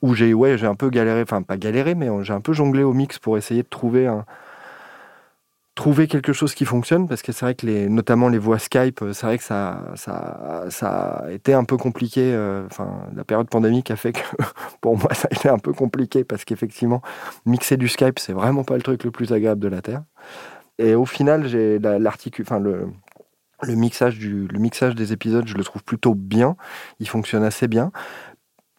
où 0.01 0.15
j'ai 0.15 0.35
ouais 0.35 0.59
j'ai 0.59 0.67
un 0.67 0.75
peu 0.75 0.91
galéré 0.91 1.23
enfin 1.23 1.43
pas 1.43 1.57
galéré 1.57 1.95
mais 1.95 2.09
j'ai 2.23 2.33
un 2.33 2.41
peu 2.41 2.53
jonglé 2.53 2.83
au 2.83 2.93
mix 2.93 3.21
pour 3.21 3.39
essayer 3.39 3.63
de 3.63 3.69
trouver 3.69 4.09
un, 4.09 4.25
trouver 5.75 6.07
quelque 6.07 6.33
chose 6.33 6.55
qui 6.55 6.65
fonctionne 6.65 7.09
parce 7.09 7.23
que 7.23 7.33
c'est 7.33 7.47
vrai 7.47 7.55
que 7.55 7.65
les 7.65 7.89
notamment 7.89 8.29
les 8.29 8.39
voix 8.39 8.59
Skype 8.59 9.01
euh, 9.01 9.13
c'est 9.15 9.27
vrai 9.27 9.39
que 9.39 9.45
ça 9.45 9.81
ça 9.95 10.67
ça 10.69 11.25
a 11.25 11.31
été 11.31 11.55
un 11.55 11.65
peu 11.65 11.79
compliqué 11.79 12.33
euh, 12.35 12.67
enfin 12.67 13.07
la 13.15 13.25
période 13.25 13.49
pandémique 13.49 13.91
a 13.91 13.97
fait 13.97 14.13
que 14.13 14.21
pour 14.83 14.99
moi 14.99 15.15
ça 15.15 15.29
a 15.31 15.35
été 15.35 15.49
un 15.49 15.59
peu 15.59 15.73
compliqué 15.73 16.25
parce 16.25 16.45
qu'effectivement 16.45 17.01
mixer 17.47 17.79
du 17.79 17.89
Skype 17.89 18.19
c'est 18.19 18.35
vraiment 18.35 18.65
pas 18.65 18.77
le 18.77 18.83
truc 18.83 19.05
le 19.05 19.11
plus 19.11 19.33
agréable 19.33 19.61
de 19.61 19.69
la 19.69 19.81
terre 19.81 20.03
et 20.79 20.95
au 20.95 21.07
final 21.07 21.47
j'ai 21.47 21.79
l'article 21.79 22.43
enfin 22.43 22.59
le 22.59 22.89
le 23.65 23.77
mixage, 23.77 24.19
du, 24.19 24.49
le 24.49 24.59
mixage 24.59 24.97
des 24.97 25.13
épisodes, 25.13 25.47
je 25.47 25.55
le 25.57 25.63
trouve 25.63 25.85
plutôt 25.85 26.17
bien. 26.17 26.57
Il 26.99 27.09
fonctionne 27.09 27.45
assez 27.45 27.69
bien 27.69 27.93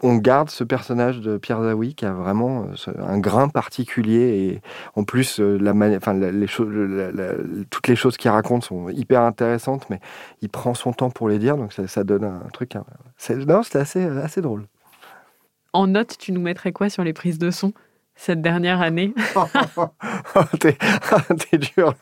on 0.04 0.18
garde 0.18 0.50
ce 0.50 0.64
personnage 0.64 1.22
de 1.22 1.38
Pierre 1.38 1.64
Zawi 1.64 1.96
qui 1.96 2.06
a 2.06 2.12
vraiment 2.12 2.66
euh, 2.88 2.94
un 3.00 3.18
grain 3.20 3.48
particulier 3.48 4.20
et 4.20 4.62
en 4.96 5.06
plus 5.06 5.40
euh, 5.40 5.58
la, 5.58 5.74
enfin, 5.96 6.14
les 6.14 6.48
choses, 6.48 6.70
toutes 7.70 7.88
les 7.88 7.96
choses 7.96 8.18
qu'il 8.18 8.30
raconte 8.30 8.64
sont 8.64 8.90
hyper 8.90 9.22
intéressantes, 9.22 9.90
mais 9.90 10.00
il 10.42 10.50
prend 10.50 10.74
son 10.74 10.92
temps 10.92 11.10
pour 11.10 11.30
les 11.30 11.40
dire, 11.40 11.58
donc 11.58 11.74
ça, 11.74 12.04
donne 12.04 12.26
un 12.26 12.50
truc. 12.52 12.74
C'est, 13.18 13.36
non, 13.36 13.64
c'était 13.64 13.80
assez, 13.80 14.04
assez 14.04 14.42
drôle. 14.42 14.68
En 15.72 15.88
note, 15.88 16.18
tu 16.20 16.34
nous 16.34 16.42
mettrais 16.42 16.74
quoi 16.74 16.90
sur 16.90 17.04
les 17.04 17.14
prises 17.14 17.40
de 17.40 17.50
son 17.50 17.74
cette 18.16 18.42
dernière 18.42 18.82
année? 18.82 19.14
T'es, 20.60 20.78
dur. 21.58 21.94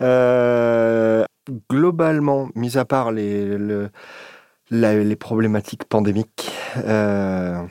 Euh, 0.00 1.24
globalement, 1.70 2.50
mis 2.54 2.76
à 2.76 2.84
part 2.84 3.12
les, 3.12 3.56
les 4.70 5.16
problématiques 5.16 5.84
pandémiques. 5.84 6.50
Euh, 6.84 7.62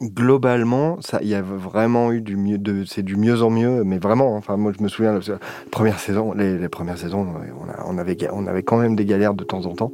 globalement, 0.00 1.00
ça, 1.00 1.18
il 1.22 1.28
y 1.28 1.34
a 1.34 1.42
vraiment 1.42 2.12
eu 2.12 2.20
du 2.20 2.36
mieux, 2.36 2.58
c'est 2.86 3.02
du 3.02 3.16
mieux 3.16 3.42
en 3.42 3.50
mieux, 3.50 3.82
mais 3.84 3.98
vraiment. 3.98 4.34
Enfin, 4.36 4.56
moi, 4.56 4.72
je 4.76 4.82
me 4.82 4.88
souviens, 4.88 5.12
la 5.14 5.20
première 5.70 5.98
saison, 5.98 6.32
les, 6.32 6.68
premières 6.68 6.98
saisons, 6.98 7.26
on, 7.86 7.98
avait, 7.98 8.16
on 8.32 8.46
avait 8.46 8.62
quand 8.62 8.76
même 8.76 8.96
des 8.96 9.04
galères 9.04 9.34
de 9.34 9.44
temps 9.44 9.66
en 9.66 9.74
temps. 9.74 9.92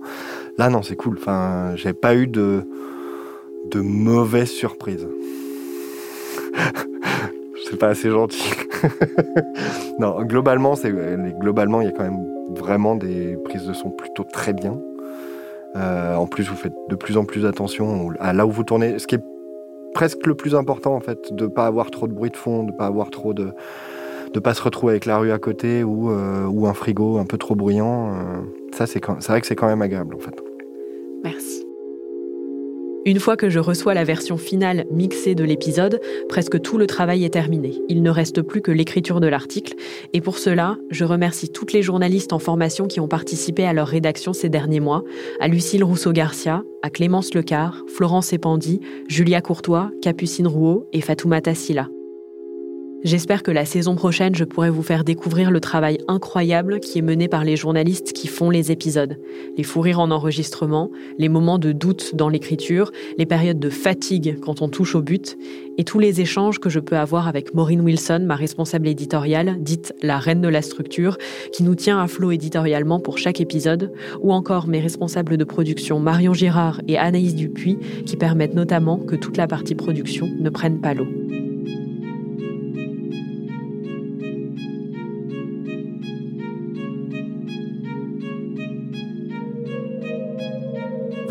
Là, 0.59 0.71
non, 0.71 0.83
c'est 0.83 0.97
cool. 0.97 1.19
Enfin, 1.19 1.75
j'ai 1.77 1.93
pas 1.93 2.15
eu 2.15 2.27
de, 2.27 2.69
de 3.71 3.81
mauvaises 3.81 4.51
surprises. 4.51 5.09
c'est 7.71 7.79
pas 7.79 7.89
assez 7.89 8.11
gentil. 8.11 8.53
non, 9.99 10.23
globalement, 10.23 10.75
c'est, 10.75 10.93
globalement, 11.39 11.81
il 11.81 11.87
y 11.87 11.91
a 11.91 11.93
quand 11.93 12.05
même 12.05 12.27
vraiment 12.57 12.97
des 12.97 13.37
prises 13.45 13.67
de 13.67 13.73
son 13.73 13.91
plutôt 13.91 14.25
très 14.25 14.53
bien. 14.53 14.79
Euh, 15.77 16.15
en 16.17 16.27
plus, 16.27 16.49
vous 16.49 16.57
faites 16.57 16.75
de 16.89 16.95
plus 16.95 17.17
en 17.17 17.25
plus 17.25 17.47
attention 17.47 18.11
à 18.21 18.33
là 18.33 18.47
où 18.47 18.51
vous 18.51 18.65
tournez, 18.65 18.99
ce 18.99 19.07
qui 19.07 19.15
est 19.17 19.25
presque 19.95 20.27
le 20.27 20.35
plus 20.35 20.55
important 20.55 20.95
en 20.95 21.01
fait, 21.01 21.33
de 21.33 21.47
pas 21.47 21.67
avoir 21.67 21.91
trop 21.91 22.07
de 22.07 22.13
bruit 22.13 22.31
de 22.31 22.37
fond, 22.37 22.65
de 22.65 22.73
pas 22.73 22.87
avoir 22.87 23.11
trop 23.11 23.35
de, 23.35 23.53
de 24.33 24.41
pas 24.41 24.55
se 24.55 24.63
retrouver 24.63 24.93
avec 24.93 25.07
la 25.07 25.19
rue 25.19 25.33
à 25.33 25.39
côté 25.39 25.85
ou, 25.85 26.11
euh, 26.11 26.47
ou 26.47 26.67
un 26.67 26.75
frigo 26.75 27.19
un 27.19 27.27
peu 27.27 27.39
trop 27.39 27.55
bruyant. 27.55 28.13
Euh, 28.13 28.41
ça, 28.75 28.87
c'est 28.87 29.05
vrai 29.05 29.41
que 29.41 29.47
c'est 29.47 29.57
quand 29.57 29.67
même 29.67 29.83
agréable 29.83 30.15
en 30.15 30.19
fait. 30.19 30.35
Merci. 31.25 31.62
Une 33.05 33.19
fois 33.19 33.37
que 33.37 33.51
je 33.51 33.59
reçois 33.59 33.95
la 33.95 34.05
version 34.05 34.37
finale 34.37 34.85
mixée 34.93 35.35
de 35.35 35.43
l'épisode, 35.43 36.01
presque 36.29 36.61
tout 36.63 36.79
le 36.79 36.87
travail 36.87 37.25
est 37.25 37.31
terminé. 37.31 37.75
Il 37.89 38.01
ne 38.01 38.11
reste 38.11 38.43
plus 38.43 38.63
que 38.63 38.71
l'écriture 38.71 39.19
de 39.19 39.27
l'article. 39.27 39.75
Et 40.13 40.21
pour 40.21 40.39
cela, 40.39 40.77
je 40.91 41.05
remercie 41.05 41.49
toutes 41.49 41.73
les 41.73 41.83
journalistes 41.83 42.33
en 42.33 42.39
formation 42.39 42.87
qui 42.87 43.01
ont 43.01 43.09
participé 43.09 43.65
à 43.65 43.73
leur 43.73 43.89
rédaction 43.89 44.33
ces 44.33 44.49
derniers 44.49 44.79
mois, 44.79 45.03
à 45.41 45.49
Lucille 45.49 45.83
Rousseau-Garcia, 45.83 46.63
à 46.83 46.91
Clémence 46.91 47.35
Lecar, 47.35 47.83
Florence 47.89 48.33
Epandi, 48.33 48.81
Julia 49.09 49.41
Courtois, 49.41 49.91
Capucine 50.01 50.47
Rouault 50.47 50.87
et 50.93 51.01
Fatoumata 51.01 51.57
Silla. 51.57 51.89
J'espère 53.05 53.43
que 53.43 53.51
la 53.51 53.65
saison 53.65 53.97
prochaine, 53.97 54.37
je 54.37 54.45
pourrai 54.45 54.71
vous 54.71 54.85
faire 54.85 55.03
découvrir 55.03 55.51
le 55.51 55.59
travail 55.59 55.99
incroyable 56.07 56.79
qui 56.79 57.01
est 57.01 57.03
mené 57.03 57.27
par 57.27 57.43
les 57.43 57.57
journalistes 57.57 58.13
qui 58.13 58.29
font 58.29 58.49
les 58.49 58.71
épisodes. 58.71 59.19
Les 59.57 59.65
fous 59.65 59.81
rires 59.81 59.99
en 59.99 60.13
enregistrement, 60.13 60.89
les 61.19 61.29
moments 61.29 61.59
de 61.59 61.73
doute 61.73 62.15
dans 62.15 62.29
l'écriture, 62.29 62.93
les 63.19 63.27
périodes 63.27 63.59
de 63.59 63.71
fatigue 63.71 64.39
quand 64.41 64.63
on 64.63 64.69
touche 64.69 64.95
au 64.95 65.03
but, 65.03 65.37
et 65.79 65.85
tous 65.85 65.99
les 65.99 66.21
échanges 66.21 66.61
que 66.61 66.71
je 66.71 66.79
peux 66.79 66.97
avoir 66.97 67.27
avec 67.27 67.55
Maureen 67.55 67.81
Wilson, 67.81 68.23
ma 68.25 68.37
responsable 68.37 68.87
éditoriale, 68.87 69.57
dite 69.59 69.95
la 70.01 70.19
reine 70.19 70.41
de 70.41 70.49
la 70.49 70.63
structure, 70.63 71.19
qui 71.53 71.65
nous 71.65 71.75
tient 71.75 72.01
à 72.01 72.07
flot 72.07 72.31
éditorialement 72.31 73.01
pour 73.01 73.19
chaque 73.19 73.41
épisode, 73.41 73.93
ou 74.21 74.33
encore 74.33 74.69
mes 74.69 74.81
responsables 74.81 75.37
de 75.37 75.45
production 75.45 75.99
Marion 75.99 76.35
Girard 76.35 76.81
et 76.87 76.99
Anaïs 76.99 77.35
Dupuis, 77.35 77.79
qui 78.07 78.17
permettent 78.17 78.55
notamment 78.55 78.99
que 78.99 79.17
toute 79.17 79.39
la 79.39 79.49
partie 79.49 79.75
production 79.75 80.31
ne 80.39 80.51
prenne 80.51 80.81
pas 80.81 80.95
l'eau. 80.95 81.09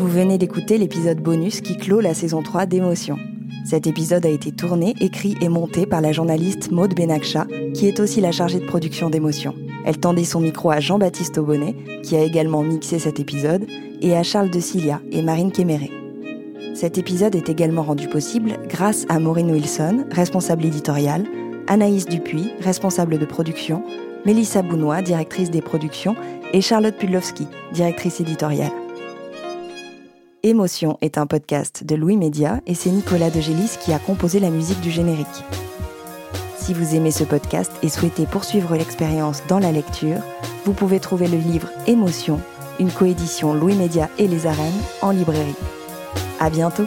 Vous 0.02 0.08
venez 0.08 0.36
d'écouter 0.36 0.78
l'épisode 0.78 1.20
bonus 1.20 1.60
qui 1.60 1.76
clôt 1.76 2.00
la 2.00 2.12
saison 2.12 2.42
3 2.42 2.66
d'Émotion. 2.66 3.20
Cet 3.64 3.86
épisode 3.86 4.26
a 4.26 4.30
été 4.30 4.50
tourné, 4.50 4.96
écrit 4.98 5.36
et 5.40 5.48
monté 5.48 5.86
par 5.86 6.00
la 6.00 6.10
journaliste 6.10 6.72
Maude 6.72 6.92
Benakcha, 6.92 7.46
qui 7.72 7.86
est 7.86 8.00
aussi 8.00 8.20
la 8.20 8.32
chargée 8.32 8.58
de 8.58 8.66
production 8.66 9.10
d'Émotion. 9.10 9.54
Elle 9.86 9.98
tendait 9.98 10.24
son 10.24 10.40
micro 10.40 10.72
à 10.72 10.80
Jean-Baptiste 10.80 11.38
Aubonnet, 11.38 11.76
qui 12.02 12.16
a 12.16 12.24
également 12.24 12.64
mixé 12.64 12.98
cet 12.98 13.20
épisode, 13.20 13.64
et 14.00 14.16
à 14.16 14.24
Charles 14.24 14.50
de 14.50 14.58
Cilia 14.58 15.00
et 15.12 15.22
Marine 15.22 15.52
Kéméré. 15.52 15.92
Cet 16.74 16.98
épisode 16.98 17.36
est 17.36 17.48
également 17.48 17.84
rendu 17.84 18.08
possible 18.08 18.58
grâce 18.68 19.06
à 19.08 19.20
Maureen 19.20 19.52
Wilson, 19.52 20.06
responsable 20.10 20.64
éditoriale, 20.64 21.26
Anaïs 21.68 22.06
Dupuis, 22.06 22.50
responsable 22.58 23.18
de 23.18 23.24
production, 23.24 23.84
Mélissa 24.26 24.62
Bounois, 24.62 25.00
directrice 25.00 25.52
des 25.52 25.62
productions, 25.62 26.16
et 26.52 26.60
Charlotte 26.60 26.96
Pudlowski, 26.96 27.46
directrice 27.72 28.20
éditoriale. 28.20 28.81
Émotion 30.44 30.98
est 31.02 31.18
un 31.18 31.28
podcast 31.28 31.84
de 31.84 31.94
Louis 31.94 32.16
Média 32.16 32.60
et 32.66 32.74
c'est 32.74 32.90
Nicolas 32.90 33.30
de 33.30 33.40
Gélis 33.40 33.78
qui 33.80 33.92
a 33.92 34.00
composé 34.00 34.40
la 34.40 34.50
musique 34.50 34.80
du 34.80 34.90
générique. 34.90 35.28
Si 36.56 36.74
vous 36.74 36.96
aimez 36.96 37.12
ce 37.12 37.22
podcast 37.22 37.70
et 37.84 37.88
souhaitez 37.88 38.26
poursuivre 38.26 38.74
l'expérience 38.74 39.44
dans 39.46 39.60
la 39.60 39.70
lecture, 39.70 40.18
vous 40.64 40.72
pouvez 40.72 40.98
trouver 40.98 41.28
le 41.28 41.38
livre 41.38 41.68
Émotion, 41.86 42.40
une 42.80 42.90
coédition 42.90 43.54
Louis 43.54 43.76
Média 43.76 44.08
et 44.18 44.26
les 44.26 44.48
arènes 44.48 44.82
en 45.00 45.12
librairie. 45.12 45.54
À 46.40 46.50
bientôt! 46.50 46.86